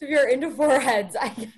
if 0.00 0.08
you're 0.08 0.28
into 0.28 0.50
foreheads, 0.50 1.16
I 1.20 1.28
guess. 1.28 1.50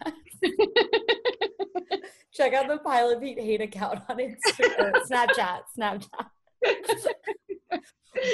check 2.35 2.53
out 2.55 2.69
the 2.69 2.79
Pilot 2.79 3.21
Pete 3.21 3.39
hate 3.39 3.61
account 3.61 4.01
on 4.09 4.19
Instagram, 4.19 4.93
Snapchat, 5.11 5.61
Snapchat. 5.79 6.27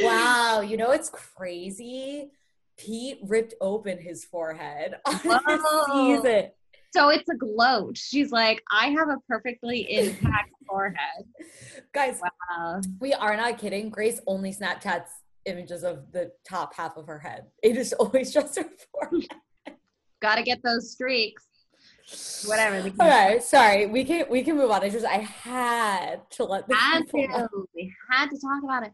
wow, 0.02 0.60
you 0.60 0.76
know 0.76 0.90
it's 0.90 1.10
crazy 1.10 2.30
Pete 2.78 3.18
ripped 3.22 3.54
open 3.60 3.98
his 3.98 4.24
forehead 4.24 4.94
on 5.06 5.14
his 5.14 6.22
season. 6.22 6.50
So 6.94 7.10
it's 7.10 7.28
a 7.28 7.36
gloat. 7.36 7.98
She's 7.98 8.32
like, 8.32 8.62
I 8.72 8.86
have 8.88 9.08
a 9.08 9.18
perfectly 9.28 9.90
intact 9.90 10.52
forehead. 10.66 11.26
Guys, 11.92 12.20
wow. 12.22 12.80
we 12.98 13.12
are 13.12 13.36
not 13.36 13.58
kidding. 13.58 13.90
Grace 13.90 14.20
only 14.26 14.54
Snapchats 14.54 15.08
images 15.44 15.84
of 15.84 16.10
the 16.12 16.32
top 16.48 16.74
half 16.74 16.96
of 16.96 17.06
her 17.06 17.18
head. 17.18 17.46
It 17.62 17.76
is 17.76 17.92
always 17.98 18.32
just 18.32 18.56
her 18.56 18.64
forehead. 18.92 19.28
Gotta 20.20 20.42
get 20.42 20.62
those 20.62 20.90
streaks. 20.92 21.44
Whatever. 22.46 22.76
Okay, 22.76 23.38
sorry. 23.42 23.86
We 23.86 24.02
can 24.02 24.24
we 24.30 24.42
can 24.42 24.56
move 24.56 24.70
on. 24.70 24.82
I 24.82 24.88
just 24.88 25.04
I 25.04 25.18
had 25.18 26.28
to 26.30 26.44
let 26.44 26.66
the 26.66 26.74
had 26.74 27.06
to. 27.10 27.68
We 27.74 27.92
had 28.10 28.30
to 28.30 28.38
talk 28.40 28.64
about 28.64 28.86
it. 28.86 28.92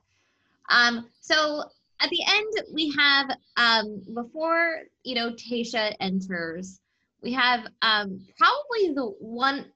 Um, 0.69 1.09
so 1.21 1.63
at 2.01 2.11
the 2.11 2.21
end 2.27 2.53
we 2.73 2.93
have 2.97 3.31
um 3.57 4.03
before 4.15 4.81
you 5.03 5.15
know 5.15 5.33
Tayshia 5.33 5.95
enters, 6.01 6.81
we 7.23 7.33
have 7.33 7.67
um 7.83 8.21
probably 8.39 8.95
the 8.95 9.15
one 9.19 9.67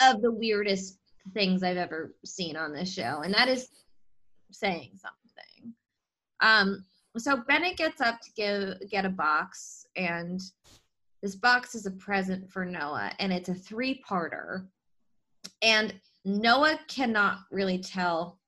of 0.00 0.22
the 0.22 0.32
weirdest 0.32 0.98
things 1.34 1.62
I've 1.62 1.76
ever 1.76 2.14
seen 2.24 2.56
on 2.56 2.72
this 2.72 2.92
show, 2.92 3.20
and 3.24 3.34
that 3.34 3.48
is 3.48 3.68
saying 4.50 4.92
something. 4.96 5.74
Um, 6.40 6.84
so 7.16 7.36
Bennett 7.36 7.76
gets 7.76 8.00
up 8.00 8.20
to 8.20 8.32
give 8.32 8.90
get 8.90 9.04
a 9.04 9.10
box, 9.10 9.86
and 9.96 10.40
this 11.22 11.36
box 11.36 11.74
is 11.74 11.86
a 11.86 11.90
present 11.92 12.50
for 12.50 12.64
Noah, 12.64 13.12
and 13.18 13.32
it's 13.32 13.48
a 13.48 13.54
three 13.54 14.02
parter. 14.08 14.66
And 15.60 15.94
Noah 16.24 16.78
cannot 16.88 17.40
really 17.50 17.78
tell 17.78 18.38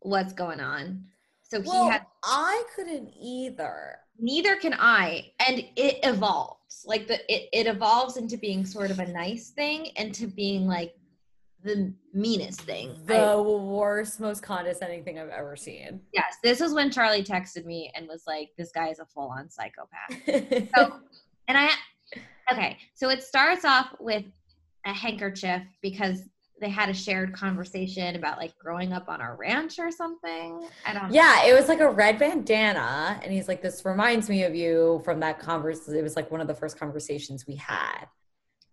what's 0.00 0.32
going 0.32 0.60
on. 0.60 1.04
So 1.50 1.60
he 1.60 1.68
Well, 1.68 1.90
had 1.90 2.06
I 2.24 2.62
couldn't 2.76 3.12
either. 3.20 3.98
neither 4.18 4.56
can 4.56 4.74
I. 4.78 5.32
And 5.46 5.64
it 5.76 5.98
evolves. 6.04 6.84
Like 6.86 7.08
the 7.08 7.14
it, 7.32 7.48
it 7.52 7.66
evolves 7.66 8.16
into 8.16 8.36
being 8.38 8.64
sort 8.64 8.90
of 8.90 9.00
a 9.00 9.06
nice 9.06 9.50
thing 9.50 9.88
and 9.96 10.14
to 10.14 10.26
being 10.28 10.66
like 10.66 10.94
the 11.62 11.92
meanest 12.14 12.60
thing. 12.62 12.90
I- 13.08 13.14
The 13.14 13.42
worst, 13.42 14.20
most 14.20 14.42
condescending 14.42 15.02
thing 15.04 15.18
I've 15.18 15.28
ever 15.30 15.56
seen. 15.56 16.00
yes, 16.14 16.36
this 16.42 16.60
was 16.60 16.72
when 16.72 16.90
Charlie 16.90 17.24
texted 17.24 17.64
me 17.66 17.90
and 17.94 18.06
was 18.08 18.22
like, 18.26 18.50
This 18.56 18.70
guy 18.72 18.88
is 18.88 19.00
a 19.00 19.06
full 19.06 19.28
on 19.28 19.50
psychopath. 19.50 20.68
So, 20.76 21.00
and 21.48 21.58
I, 21.58 21.70
okay, 22.52 22.78
so 22.94 23.10
it 23.10 23.22
starts 23.24 23.64
off 23.64 23.88
with 23.98 24.24
a 24.86 24.92
handkerchief 24.92 25.62
because 25.82 26.22
they 26.60 26.68
had 26.68 26.88
a 26.88 26.94
shared 26.94 27.32
conversation 27.32 28.16
about 28.16 28.38
like 28.38 28.56
growing 28.58 28.92
up 28.92 29.08
on 29.08 29.20
a 29.20 29.34
ranch 29.34 29.78
or 29.78 29.90
something. 29.90 30.68
I 30.86 30.92
don't 30.92 31.12
yeah, 31.12 31.46
it 31.46 31.54
was 31.54 31.68
like 31.68 31.80
a 31.80 31.90
red 31.90 32.18
bandana, 32.18 33.20
and 33.22 33.32
he's 33.32 33.48
like, 33.48 33.62
"This 33.62 33.84
reminds 33.84 34.28
me 34.28 34.44
of 34.44 34.54
you 34.54 35.00
from 35.04 35.20
that 35.20 35.38
converse." 35.38 35.88
It 35.88 36.02
was 36.02 36.16
like 36.16 36.30
one 36.30 36.40
of 36.40 36.46
the 36.46 36.54
first 36.54 36.78
conversations 36.78 37.46
we 37.46 37.56
had. 37.56 38.06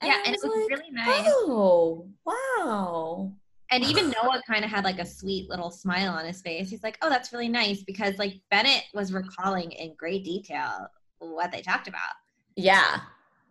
Yeah, 0.03 0.21
and 0.25 0.35
it 0.35 0.39
was 0.43 0.53
like, 0.53 0.79
really 0.79 0.91
nice. 0.91 1.25
Oh, 1.27 2.07
wow. 2.25 3.31
And 3.71 3.83
even 3.83 4.09
Noah 4.09 4.41
kind 4.47 4.63
of 4.63 4.71
had 4.71 4.83
like 4.83 4.99
a 4.99 5.05
sweet 5.05 5.49
little 5.49 5.71
smile 5.71 6.13
on 6.13 6.25
his 6.25 6.41
face. 6.41 6.69
He's 6.69 6.83
like, 6.83 6.97
oh, 7.01 7.09
that's 7.09 7.33
really 7.33 7.49
nice 7.49 7.83
because 7.83 8.17
like 8.17 8.35
Bennett 8.49 8.83
was 8.93 9.11
recalling 9.11 9.71
in 9.71 9.93
great 9.97 10.23
detail 10.23 10.87
what 11.19 11.51
they 11.51 11.61
talked 11.61 11.87
about. 11.87 12.15
Yeah. 12.55 13.01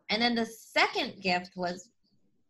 And 0.08 0.22
then 0.22 0.34
the 0.34 0.46
second 0.46 1.20
gift 1.20 1.56
was 1.56 1.90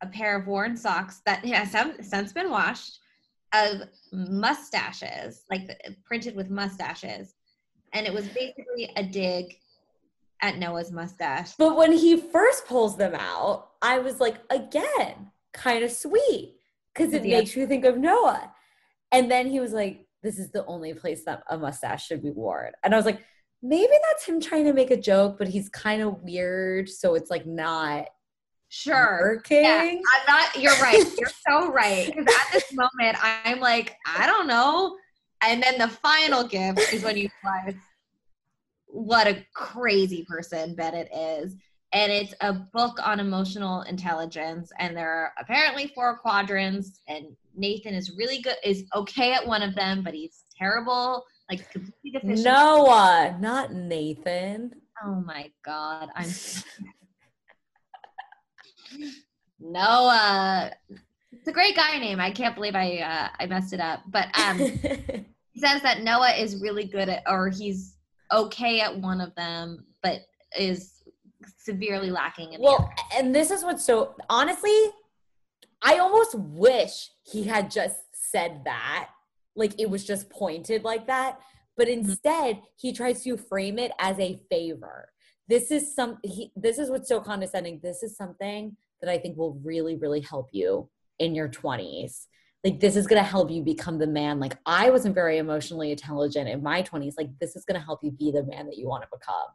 a 0.03 0.07
pair 0.07 0.37
of 0.39 0.47
worn 0.47 0.77
socks 0.77 1.23
that 1.27 1.45
has 1.45 1.75
since 2.09 2.33
been 2.33 2.51
washed 2.51 2.99
of 3.55 3.83
mustaches, 4.13 5.45
like 5.51 5.63
uh, 5.71 5.91
printed 6.05 6.35
with 6.37 6.51
mustaches. 6.51 7.35
And 7.93 8.07
it 8.07 8.13
was 8.13 8.27
basically 8.29 8.91
a 8.97 9.03
dig 9.03 9.57
at 10.43 10.59
Noah's 10.59 10.93
mustache. 10.93 11.55
But 11.57 11.77
when 11.77 11.93
he 11.93 12.17
first 12.21 12.67
pulls 12.67 12.97
them 12.97 13.15
out, 13.15 13.71
I 13.81 13.99
was 14.01 14.21
like, 14.21 14.37
again, 14.51 15.31
kind 15.55 15.83
of 15.83 15.91
sweet 15.91 16.57
because 16.93 17.15
it 17.15 17.25
Yeah. 17.25 17.39
makes 17.39 17.57
you 17.57 17.67
think 17.67 17.85
of 17.85 17.97
Noah. 17.97 18.53
And 19.13 19.31
then 19.31 19.47
he 19.47 19.61
was 19.61 19.73
like, 19.73 20.07
this 20.23 20.39
is 20.39 20.51
the 20.51 20.67
only 20.67 20.93
place 20.93 21.25
that 21.25 21.43
a 21.49 21.57
mustache 21.57 22.07
should 22.07 22.23
be 22.23 22.31
worn. 22.31 22.73
And 22.83 22.93
I 22.93 22.97
was 22.97 23.07
like, 23.07 23.21
maybe 23.63 23.93
that's 24.11 24.25
him 24.27 24.41
trying 24.41 24.65
to 24.65 24.73
make 24.73 24.91
a 24.91 24.97
joke, 24.97 25.39
but 25.39 25.49
he's 25.49 25.69
kind 25.69 26.03
of 26.03 26.23
weird. 26.23 26.89
So 26.89 27.15
it's 27.15 27.31
like 27.31 27.47
not 27.47 28.07
Sure. 28.68 29.20
working. 29.22 29.62
Yeah, 29.62 29.81
I'm 29.83 30.26
not. 30.26 30.61
You're 30.61 30.72
right. 30.74 31.05
You're 31.18 31.31
so 31.48 31.72
right. 31.72 32.07
Because 32.07 32.26
at 32.26 32.52
this 32.52 32.72
moment, 32.72 33.16
I'm 33.22 33.61
like, 33.61 33.96
I 34.07 34.26
don't 34.26 34.46
know. 34.46 34.96
And 35.42 35.62
then 35.62 35.79
the 35.79 35.88
final 35.88 36.46
gift 36.46 36.92
is 36.92 37.02
when 37.02 37.16
you 37.16 37.29
realize 37.44 37.81
what 38.87 39.26
a 39.26 39.44
crazy 39.55 40.24
person 40.29 40.74
Bennett 40.74 41.09
is. 41.14 41.57
And 41.92 42.11
it's 42.11 42.35
a 42.40 42.52
book 42.52 42.98
on 43.05 43.20
emotional 43.20 43.83
intelligence. 43.83 44.72
And 44.79 44.96
there 44.96 45.11
are 45.11 45.33
apparently 45.38 45.92
four 45.94 46.18
quadrants. 46.18 47.00
And 47.09 47.37
Nathan 47.55 47.94
is 47.94 48.16
really 48.16 48.42
good, 48.42 48.57
is 48.64 48.85
okay 48.94 49.33
at 49.33 49.46
one 49.46 49.62
of 49.62 49.74
them, 49.74 50.02
but 50.02 50.14
he's 50.14 50.44
terrible, 50.59 51.24
like 51.50 51.70
completely 51.70 52.11
deficient. 52.12 52.44
Noah, 52.44 53.37
not 53.40 53.72
Nathan. 53.72 54.72
Oh 55.05 55.22
my 55.24 55.50
God. 55.64 56.09
I'm 56.14 56.31
Noah. 59.61 60.72
It's 61.33 61.49
a 61.49 61.53
great 61.53 61.77
guy 61.77 61.99
name. 61.99 62.20
I 62.20 62.31
can't 62.31 62.55
believe 62.55 62.75
I 62.75 62.99
uh, 62.99 63.29
I 63.38 63.46
messed 63.46 63.72
it 63.72 63.81
up. 63.81 64.01
But 64.09 64.29
um, 64.38 64.59
he 65.53 65.61
says 65.61 65.83
that 65.83 66.03
Noah 66.03 66.33
is 66.33 66.61
really 66.61 66.85
good 66.85 67.09
at, 67.09 67.22
or 67.27 67.49
he's 67.49 67.96
okay 68.33 68.81
at 68.81 68.96
one 68.99 69.20
of 69.20 69.35
them, 69.35 69.85
but 70.03 70.20
is 70.59 71.03
severely 71.59 72.11
lacking 72.11 72.53
in 72.53 72.61
the 72.61 72.64
well, 72.64 72.90
and 73.14 73.35
this 73.35 73.51
is 73.51 73.62
what's 73.64 73.85
so 73.85 74.14
honestly, 74.31 74.90
I 75.83 75.99
almost 75.99 76.35
wish 76.37 77.11
he 77.22 77.44
had 77.44 77.70
just 77.70 77.96
said 78.12 78.62
that. 78.64 79.11
Like 79.55 79.79
it 79.81 79.88
was 79.88 80.05
just 80.05 80.29
pointed 80.31 80.85
like 80.85 81.07
that. 81.07 81.40
But 81.77 81.88
Mm-hmm. 81.88 82.09
instead, 82.09 82.62
he 82.77 82.92
tries 82.92 83.22
to 83.25 83.37
frame 83.37 83.79
it 83.79 83.92
as 83.99 84.18
a 84.18 84.40
favor. 84.51 85.09
This 85.49 85.71
is 85.71 85.95
some 85.95 86.19
he, 86.23 86.51
this 86.57 86.79
is 86.79 86.91
what's 86.91 87.09
so 87.09 87.21
condescending. 87.21 87.81
This 87.83 88.03
is 88.03 88.17
something 88.17 88.77
that 89.01 89.11
I 89.11 89.19
think 89.19 89.37
will 89.37 89.61
really, 89.65 89.97
really 89.97 90.21
help 90.21 90.49
you 90.53 90.89
in 91.19 91.35
your 91.35 91.49
20s. 91.49 92.27
Like 92.65 92.81
this 92.81 92.97
is 92.97 93.07
gonna 93.07 93.23
help 93.23 93.51
you 93.51 93.63
become 93.63 93.99
the 93.99 94.07
man. 94.07 94.41
Like 94.41 94.57
I 94.67 94.91
wasn't 94.91 95.15
very 95.15 95.39
emotionally 95.39 95.93
intelligent 95.93 96.49
in 96.49 96.63
my 96.63 96.83
20s. 96.83 97.15
Like 97.17 97.31
this 97.41 97.55
is 97.55 97.65
gonna 97.65 97.85
help 97.85 98.01
you 98.03 98.11
be 98.11 98.33
the 98.33 98.43
man 98.45 98.67
that 98.67 98.77
you 98.77 98.89
want 98.89 99.03
to 99.05 99.09
become. 99.17 99.47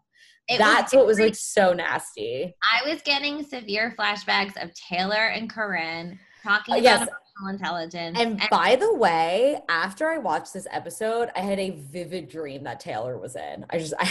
It 0.48 0.54
was 0.54 0.60
That's 0.60 0.94
what 0.94 1.06
was 1.06 1.20
like 1.20 1.36
so 1.36 1.74
nasty. 1.74 2.56
I 2.64 2.90
was 2.90 3.02
getting 3.02 3.44
severe 3.44 3.94
flashbacks 3.98 4.62
of 4.62 4.74
Taylor 4.74 5.28
and 5.28 5.50
Corinne 5.50 6.20
talking 6.44 6.74
Uh, 6.74 6.78
about 6.78 6.84
yes. 6.84 7.10
emotional 7.40 7.54
intelligence. 7.54 8.18
And 8.20 8.42
by 8.50 8.76
the 8.76 8.94
way, 8.94 9.60
after 9.70 10.08
I 10.10 10.18
watched 10.18 10.54
this 10.54 10.68
episode, 10.72 11.30
I 11.36 11.42
had 11.42 11.60
a 11.60 11.72
vivid 11.72 12.30
dream 12.30 12.64
that 12.64 12.80
Taylor 12.80 13.18
was 13.18 13.36
in. 13.36 13.66
I 13.70 13.78
just, 13.78 13.94
I, 14.00 14.10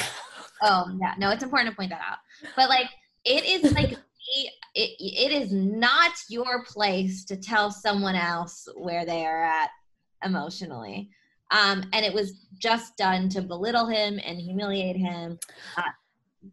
Oh 0.62 0.96
yeah, 1.00 1.14
no, 1.18 1.30
it's 1.30 1.42
important 1.42 1.70
to 1.70 1.76
point 1.76 1.90
that 1.90 2.00
out. 2.00 2.18
But 2.56 2.68
like, 2.68 2.88
it 3.24 3.44
is 3.44 3.72
like 3.72 3.90
it, 4.74 4.90
it, 5.00 5.32
is 5.32 5.52
not 5.52 6.12
your 6.28 6.64
place 6.64 7.24
to 7.24 7.36
tell 7.36 7.70
someone 7.70 8.14
else 8.14 8.68
where 8.76 9.04
they 9.04 9.26
are 9.26 9.42
at 9.42 9.70
emotionally. 10.24 11.10
Um, 11.50 11.84
and 11.92 12.04
it 12.04 12.14
was 12.14 12.46
just 12.58 12.96
done 12.96 13.28
to 13.30 13.42
belittle 13.42 13.86
him 13.86 14.20
and 14.24 14.40
humiliate 14.40 14.96
him 14.96 15.38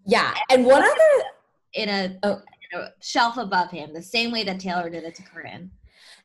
yeah. 0.05 0.33
And 0.49 0.65
one 0.65 0.83
other, 0.83 1.23
in 1.73 1.89
a, 1.89 2.17
Oh. 2.23 2.41
in 2.71 2.79
a 2.79 2.89
shelf 3.01 3.37
above 3.37 3.71
him, 3.71 3.93
the 3.93 4.01
same 4.01 4.31
way 4.31 4.43
that 4.43 4.59
Taylor 4.59 4.89
did 4.89 5.03
it 5.03 5.15
to 5.15 5.23
Corinne. 5.23 5.71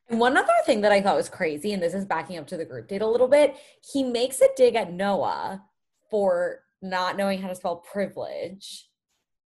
and 0.09 0.21
one 0.21 0.37
other 0.37 0.53
thing 0.67 0.81
that 0.83 0.93
I 0.93 1.01
thought 1.01 1.17
was 1.17 1.29
crazy, 1.29 1.73
and 1.73 1.83
this 1.83 1.95
is 1.95 2.05
backing 2.05 2.37
up 2.37 2.47
to 2.49 2.57
the 2.57 2.65
group 2.65 2.89
date 2.89 3.03
a 3.03 3.07
little 3.07 3.29
bit. 3.29 3.57
He 3.93 4.03
makes 4.03 4.41
a 4.41 4.49
dig 4.57 4.75
at 4.75 4.93
Noah 4.93 5.63
for 6.11 6.65
not 6.83 7.17
knowing 7.17 7.41
how 7.41 7.49
to 7.49 7.55
spell 7.55 7.77
privilege. 7.77 8.89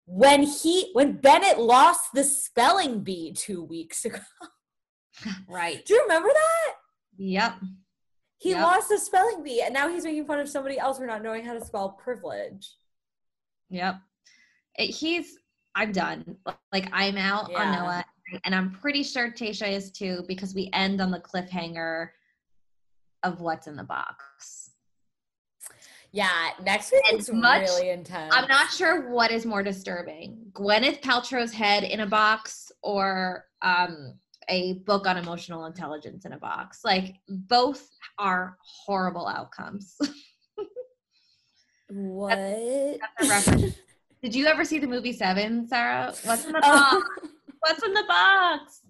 When 0.06 0.42
he, 0.42 0.90
when 0.92 1.12
Bennett 1.12 1.58
lost 1.58 2.10
the 2.12 2.24
spelling 2.24 3.00
bee 3.00 3.32
two 3.32 3.62
weeks 3.64 4.04
ago, 4.04 4.18
Right. 5.48 5.84
do 5.86 5.94
you 5.94 6.02
remember 6.02 6.28
that? 6.28 6.74
Yep. 7.16 7.54
He 8.38 8.50
Yep. 8.50 8.62
lost 8.62 8.88
the 8.88 8.98
spelling 8.98 9.42
bee, 9.44 9.62
and 9.62 9.72
now 9.72 9.88
he's 9.88 10.04
making 10.04 10.26
fun 10.26 10.40
of 10.40 10.48
somebody 10.48 10.78
else 10.78 10.98
for 10.98 11.06
not 11.06 11.22
knowing 11.22 11.44
how 11.44 11.52
to 11.54 11.64
spell 11.64 11.90
privilege. 11.90 12.74
Yep. 13.70 13.96
It- 14.76 14.90
he's. 14.90 15.38
I'm 15.74 15.90
done. 15.92 16.36
Like 16.72 16.88
I'm 16.92 17.16
out 17.16 17.44
on 17.44 17.50
Yeah. 17.52 17.74
Noah, 17.76 18.04
and 18.44 18.54
I'm 18.54 18.72
pretty 18.72 19.02
sure 19.02 19.30
Tayshia 19.30 19.72
is 19.72 19.90
too 19.90 20.22
because 20.28 20.54
we 20.54 20.68
end 20.74 21.00
on 21.00 21.10
the 21.10 21.20
cliffhanger 21.20 22.08
of 23.22 23.40
what's 23.40 23.68
in 23.68 23.76
the 23.76 23.84
box. 23.84 24.61
Yeah, 26.12 26.50
next 26.62 26.92
week 26.92 27.32
much- 27.32 27.62
really 27.62 27.90
intense. 27.90 28.34
I'm 28.36 28.46
not 28.48 28.70
sure 28.70 29.10
what 29.10 29.30
is 29.30 29.46
more 29.46 29.62
disturbing: 29.62 30.38
Gwyneth 30.52 31.00
Paltrow's 31.00 31.52
head 31.52 31.84
in 31.84 32.00
a 32.00 32.06
box, 32.06 32.70
or 32.82 33.46
um, 33.62 34.18
a 34.48 34.74
book 34.80 35.06
on 35.06 35.16
emotional 35.16 35.64
intelligence 35.64 36.26
in 36.26 36.32
a 36.32 36.38
box. 36.38 36.80
Like 36.84 37.14
both 37.28 37.88
are 38.18 38.56
horrible 38.62 39.26
outcomes. 39.26 39.96
What? 41.94 42.38
That's 42.38 43.02
a 43.20 43.28
reference. 43.28 43.76
Did 44.22 44.34
you 44.34 44.46
ever 44.46 44.64
see 44.64 44.78
the 44.78 44.86
movie 44.86 45.12
Seven, 45.12 45.68
Sarah? 45.68 46.14
What's 46.24 46.46
in 46.46 46.52
the 46.52 46.60
box? 46.62 47.06
What's 47.60 47.82
in 47.82 47.92
the 47.92 48.04
box? 48.08 48.80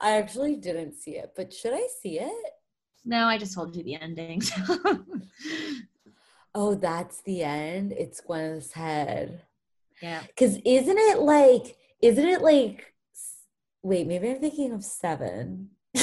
I 0.00 0.12
actually 0.12 0.56
didn't 0.56 0.94
see 0.94 1.16
it, 1.16 1.32
but 1.34 1.52
should 1.52 1.72
I 1.74 1.86
see 2.00 2.20
it? 2.20 2.52
No, 3.04 3.24
I 3.24 3.36
just 3.36 3.54
told 3.54 3.74
you 3.74 3.82
the 3.82 3.96
ending. 4.00 4.42
Oh, 6.54 6.74
that's 6.74 7.20
the 7.22 7.42
end. 7.42 7.92
It's 7.92 8.20
Gwyneth's 8.20 8.72
head. 8.72 9.42
yeah. 10.02 10.22
Because 10.26 10.56
isn't 10.64 10.98
it 10.98 11.18
like, 11.20 11.76
isn't 12.02 12.26
it 12.28 12.40
like, 12.42 12.94
wait, 13.82 14.06
maybe 14.06 14.30
I'm 14.30 14.40
thinking 14.40 14.72
of 14.72 14.84
seven. 14.84 15.70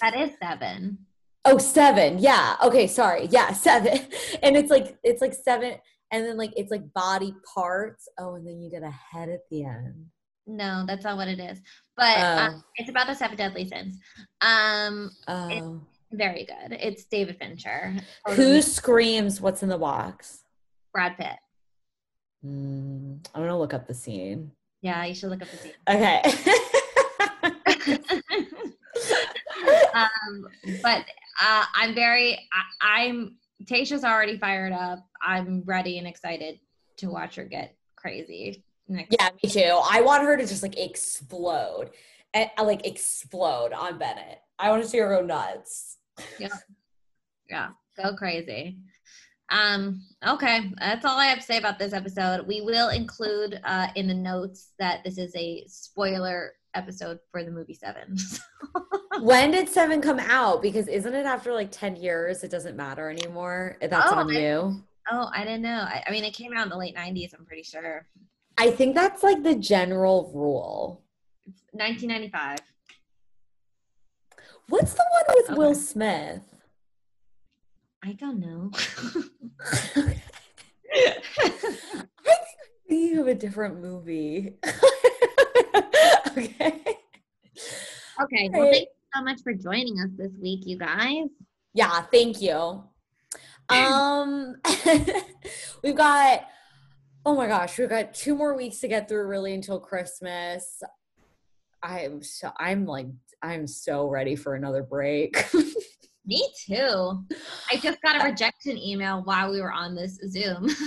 That 0.00 0.16
is 0.18 0.30
seven. 0.42 0.96
oh, 1.44 1.58
seven. 1.58 2.18
Yeah. 2.20 2.56
Okay. 2.62 2.86
Sorry. 2.86 3.26
Yeah. 3.30 3.52
Seven. 3.68 3.98
And 4.42 4.56
it's 4.56 4.70
like, 4.70 4.96
it's 5.04 5.20
like 5.20 5.34
seven. 5.34 5.74
And 6.10 6.24
then 6.24 6.38
like, 6.38 6.54
it's 6.56 6.70
like 6.70 6.90
body 6.94 7.34
parts. 7.54 8.08
Oh, 8.18 8.36
and 8.36 8.46
then 8.46 8.62
you 8.62 8.70
get 8.70 8.82
a 8.82 8.90
head 8.90 9.28
at 9.28 9.40
the 9.50 9.64
end. 9.64 10.06
No, 10.46 10.84
that's 10.86 11.04
not 11.04 11.18
what 11.18 11.28
it 11.28 11.38
is. 11.38 11.60
But 11.98 12.16
um, 12.18 12.54
Oh. 12.54 12.62
it's 12.76 12.88
about 12.88 13.08
the 13.08 13.14
seven 13.14 13.36
deadly 13.36 13.68
sins. 13.68 13.98
Um, 14.40 15.10
Oh. 15.28 15.82
Very 16.12 16.44
good. 16.44 16.76
It's 16.80 17.04
David 17.04 17.38
Fincher. 17.38 17.96
Who 18.28 18.62
screams 18.62 19.40
what's 19.40 19.62
in 19.62 19.68
the 19.68 19.78
box? 19.78 20.42
Brad 20.92 21.16
Pitt. 21.16 21.36
Hmm, 22.42 23.16
I'm 23.34 23.42
gonna 23.42 23.58
look 23.58 23.74
up 23.74 23.86
the 23.86 23.94
scene. 23.94 24.50
Yeah, 24.82 25.04
you 25.04 25.14
should 25.14 25.30
look 25.30 25.42
up 25.42 25.50
the 25.50 25.56
scene. 25.56 25.72
Okay. 25.88 26.22
um, 29.94 30.46
but 30.82 31.04
uh, 31.40 31.64
I'm 31.74 31.94
very, 31.94 32.48
I, 32.52 33.06
I'm, 33.06 33.36
Tayshia's 33.64 34.04
already 34.04 34.38
fired 34.38 34.72
up. 34.72 35.06
I'm 35.22 35.62
ready 35.64 35.98
and 35.98 36.06
excited 36.06 36.60
to 36.98 37.08
watch 37.08 37.36
her 37.36 37.44
get 37.44 37.76
crazy. 37.96 38.64
Next. 38.88 39.14
Yeah, 39.18 39.30
me 39.42 39.48
too. 39.48 39.80
I 39.88 40.00
want 40.00 40.24
her 40.24 40.36
to 40.36 40.46
just 40.46 40.62
like 40.62 40.78
explode 40.78 41.90
and 42.34 42.50
uh, 42.58 42.64
like 42.64 42.86
explode 42.86 43.72
on 43.72 43.98
Bennett. 43.98 44.40
I 44.58 44.70
want 44.70 44.82
to 44.82 44.88
see 44.88 44.98
her 44.98 45.08
go 45.08 45.24
nuts. 45.24 45.98
Yeah. 46.38 46.48
Yeah. 47.48 47.68
Go 47.96 48.14
crazy. 48.16 48.78
Um, 49.50 50.06
okay, 50.26 50.70
that's 50.78 51.04
all 51.04 51.18
I 51.18 51.26
have 51.26 51.38
to 51.40 51.44
say 51.44 51.58
about 51.58 51.78
this 51.78 51.92
episode. 51.92 52.46
We 52.46 52.60
will 52.60 52.88
include 52.90 53.60
uh, 53.64 53.88
in 53.96 54.06
the 54.06 54.14
notes 54.14 54.72
that 54.78 55.02
this 55.04 55.18
is 55.18 55.34
a 55.34 55.64
spoiler 55.66 56.52
episode 56.74 57.18
for 57.32 57.42
the 57.42 57.50
movie 57.50 57.74
Seven. 57.74 58.16
when 59.20 59.50
did 59.50 59.68
Seven 59.68 60.00
come 60.00 60.20
out? 60.20 60.62
Because 60.62 60.86
isn't 60.86 61.12
it 61.14 61.26
after 61.26 61.52
like 61.52 61.72
10 61.72 61.96
years? 61.96 62.44
It 62.44 62.50
doesn't 62.52 62.76
matter 62.76 63.10
anymore. 63.10 63.76
That's 63.80 64.12
Oh, 64.12 64.18
on 64.20 64.30
I- 64.30 64.38
you. 64.38 64.82
oh, 65.10 65.30
I 65.34 65.42
didn't 65.44 65.62
know. 65.62 65.80
I, 65.80 66.04
I 66.06 66.10
mean, 66.12 66.22
it 66.22 66.32
came 66.32 66.52
out 66.56 66.62
in 66.62 66.70
the 66.70 66.76
late 66.78 66.96
90s, 66.96 67.34
I'm 67.36 67.44
pretty 67.44 67.64
sure. 67.64 68.06
I 68.56 68.70
think 68.70 68.94
that's 68.94 69.24
like 69.24 69.42
the 69.42 69.56
general 69.56 70.30
rule. 70.32 71.02
1995. 71.72 72.58
What's 74.70 74.94
the 74.94 75.04
one 75.10 75.36
with 75.36 75.58
Will 75.58 75.74
Smith? 75.74 76.42
I 78.04 78.12
don't 78.12 78.38
know. 78.38 78.70
I 80.94 82.06
think 82.88 83.18
of 83.18 83.26
a 83.26 83.34
different 83.34 83.80
movie. 83.80 84.54
okay. 86.28 86.82
Okay, 88.22 88.50
well, 88.52 88.70
thank 88.70 88.82
you 88.82 88.86
so 89.16 89.22
much 89.24 89.40
for 89.42 89.52
joining 89.54 89.98
us 89.98 90.10
this 90.16 90.30
week, 90.40 90.60
you 90.64 90.78
guys. 90.78 91.26
Yeah, 91.74 92.02
thank 92.02 92.40
you. 92.40 92.84
Um 93.68 94.54
we've 95.82 95.96
got 95.96 96.46
oh 97.26 97.34
my 97.34 97.48
gosh, 97.48 97.76
we've 97.76 97.88
got 97.88 98.14
two 98.14 98.36
more 98.36 98.56
weeks 98.56 98.78
to 98.78 98.88
get 98.88 99.08
through 99.08 99.26
really 99.26 99.52
until 99.52 99.80
Christmas. 99.80 100.80
I'm 101.82 102.22
so 102.22 102.52
I'm 102.56 102.86
like 102.86 103.06
I'm 103.42 103.66
so 103.66 104.06
ready 104.06 104.36
for 104.36 104.54
another 104.54 104.82
break. 104.82 105.44
Me 106.26 106.48
too. 106.66 107.24
I 107.70 107.76
just 107.76 108.00
got 108.02 108.20
a 108.20 108.28
rejection 108.28 108.76
email 108.76 109.22
while 109.24 109.50
we 109.50 109.60
were 109.60 109.72
on 109.72 109.94
this 109.94 110.18
Zoom. 110.28 110.68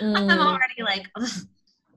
Mm, 0.00 0.16
I'm 0.16 0.26
mm. 0.28 0.38
already 0.44 0.82
like, 0.82 1.06
ugh. 1.14 1.28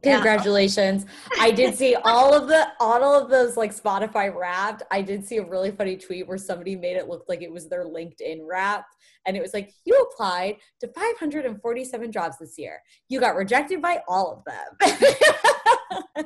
Yeah. 0.03 0.15
Congratulations. 0.15 1.07
I 1.39 1.49
did 1.49 1.73
see 1.73 1.95
all 1.95 2.33
of 2.33 2.47
the 2.47 2.67
all 2.79 3.03
of 3.03 3.31
those 3.31 3.57
like 3.57 3.75
Spotify 3.75 4.31
wrapped. 4.33 4.83
I 4.91 5.01
did 5.01 5.25
see 5.25 5.37
a 5.37 5.43
really 5.45 5.71
funny 5.71 5.97
tweet 5.97 6.27
where 6.27 6.37
somebody 6.37 6.75
made 6.75 6.97
it 6.97 7.07
look 7.07 7.25
like 7.27 7.41
it 7.41 7.51
was 7.51 7.67
their 7.67 7.85
LinkedIn 7.85 8.41
wrapped. 8.47 8.95
And 9.25 9.35
it 9.35 9.41
was 9.41 9.53
like, 9.53 9.73
you 9.85 9.95
applied 9.95 10.57
to 10.79 10.87
547 10.89 12.11
jobs 12.11 12.37
this 12.37 12.57
year. 12.57 12.79
You 13.09 13.19
got 13.19 13.35
rejected 13.35 13.81
by 13.81 14.01
all 14.07 14.31
of 14.31 14.43
them. 14.45 16.25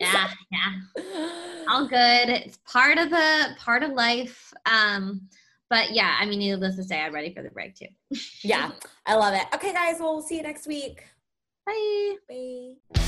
yeah, 0.00 0.30
yeah. 0.50 1.64
all 1.68 1.86
good. 1.86 2.28
It's 2.30 2.58
part 2.66 2.98
of 2.98 3.10
the 3.10 3.48
part 3.58 3.82
of 3.82 3.92
life. 3.92 4.52
Um, 4.66 5.28
but 5.68 5.92
yeah, 5.92 6.16
I 6.18 6.26
mean, 6.26 6.40
needless 6.40 6.76
to 6.76 6.84
say, 6.84 7.00
I'm 7.00 7.14
ready 7.14 7.32
for 7.32 7.42
the 7.42 7.50
break 7.50 7.76
too. 7.76 7.86
yeah, 8.42 8.72
I 9.06 9.14
love 9.14 9.34
it. 9.34 9.44
Okay, 9.54 9.72
guys, 9.72 10.00
well, 10.00 10.14
we'll 10.14 10.22
see 10.22 10.36
you 10.36 10.42
next 10.42 10.66
week. 10.66 11.04
Bye. 11.66 12.16
Bye. 12.28 13.00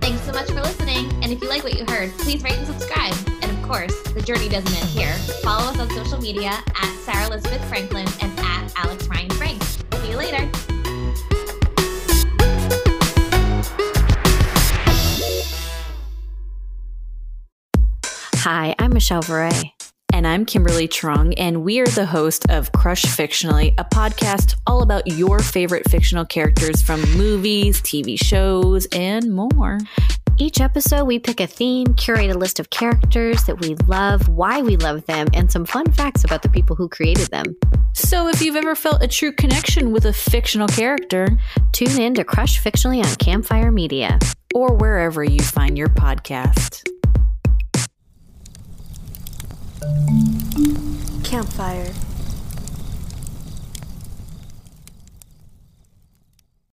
Thanks 0.00 0.20
so 0.22 0.32
much 0.32 0.48
for 0.48 0.60
listening. 0.60 1.10
And 1.22 1.32
if 1.32 1.42
you 1.42 1.48
like 1.48 1.64
what 1.64 1.78
you 1.78 1.84
heard, 1.86 2.10
please 2.18 2.42
rate 2.42 2.58
and 2.58 2.66
subscribe. 2.66 3.14
And 3.42 3.53
course, 3.68 4.02
the 4.12 4.20
journey 4.20 4.48
doesn't 4.48 4.74
end 4.74 4.88
here. 4.88 5.14
Follow 5.42 5.70
us 5.70 5.78
on 5.78 5.88
social 5.90 6.20
media 6.20 6.50
at 6.50 6.96
Sarah 7.00 7.26
Elizabeth 7.26 7.64
Franklin 7.68 8.06
and 8.20 8.38
at 8.40 8.72
Alex 8.76 9.06
Ryan 9.08 9.30
Frank. 9.30 9.62
See 9.62 10.10
you 10.10 10.16
later. 10.16 10.50
Hi, 18.36 18.74
I'm 18.78 18.92
Michelle 18.92 19.22
Varay. 19.22 19.73
And 20.14 20.28
I'm 20.28 20.44
Kimberly 20.46 20.86
Trung, 20.86 21.34
and 21.38 21.64
we 21.64 21.80
are 21.80 21.88
the 21.88 22.06
host 22.06 22.48
of 22.48 22.70
Crush 22.70 23.02
Fictionally, 23.02 23.74
a 23.78 23.84
podcast 23.84 24.54
all 24.64 24.84
about 24.84 25.08
your 25.08 25.40
favorite 25.40 25.90
fictional 25.90 26.24
characters 26.24 26.80
from 26.80 27.00
movies, 27.18 27.82
TV 27.82 28.16
shows, 28.16 28.86
and 28.92 29.34
more. 29.34 29.80
Each 30.38 30.60
episode, 30.60 31.06
we 31.06 31.18
pick 31.18 31.40
a 31.40 31.48
theme, 31.48 31.94
curate 31.94 32.30
a 32.30 32.38
list 32.38 32.60
of 32.60 32.70
characters 32.70 33.42
that 33.46 33.60
we 33.60 33.74
love, 33.88 34.28
why 34.28 34.62
we 34.62 34.76
love 34.76 35.04
them, 35.06 35.26
and 35.34 35.50
some 35.50 35.64
fun 35.64 35.90
facts 35.90 36.22
about 36.22 36.42
the 36.42 36.48
people 36.48 36.76
who 36.76 36.88
created 36.88 37.26
them. 37.32 37.56
So 37.92 38.28
if 38.28 38.40
you've 38.40 38.54
ever 38.54 38.76
felt 38.76 39.02
a 39.02 39.08
true 39.08 39.32
connection 39.32 39.90
with 39.90 40.04
a 40.04 40.12
fictional 40.12 40.68
character, 40.68 41.26
Tune 41.72 42.00
in 42.00 42.14
to 42.14 42.22
Crush 42.22 42.62
Fictionally 42.62 43.04
on 43.04 43.16
Campfire 43.16 43.72
Media. 43.72 44.20
or 44.54 44.72
wherever 44.74 45.24
you 45.24 45.40
find 45.40 45.76
your 45.76 45.88
podcast. 45.88 46.88
Campfire. 51.22 51.92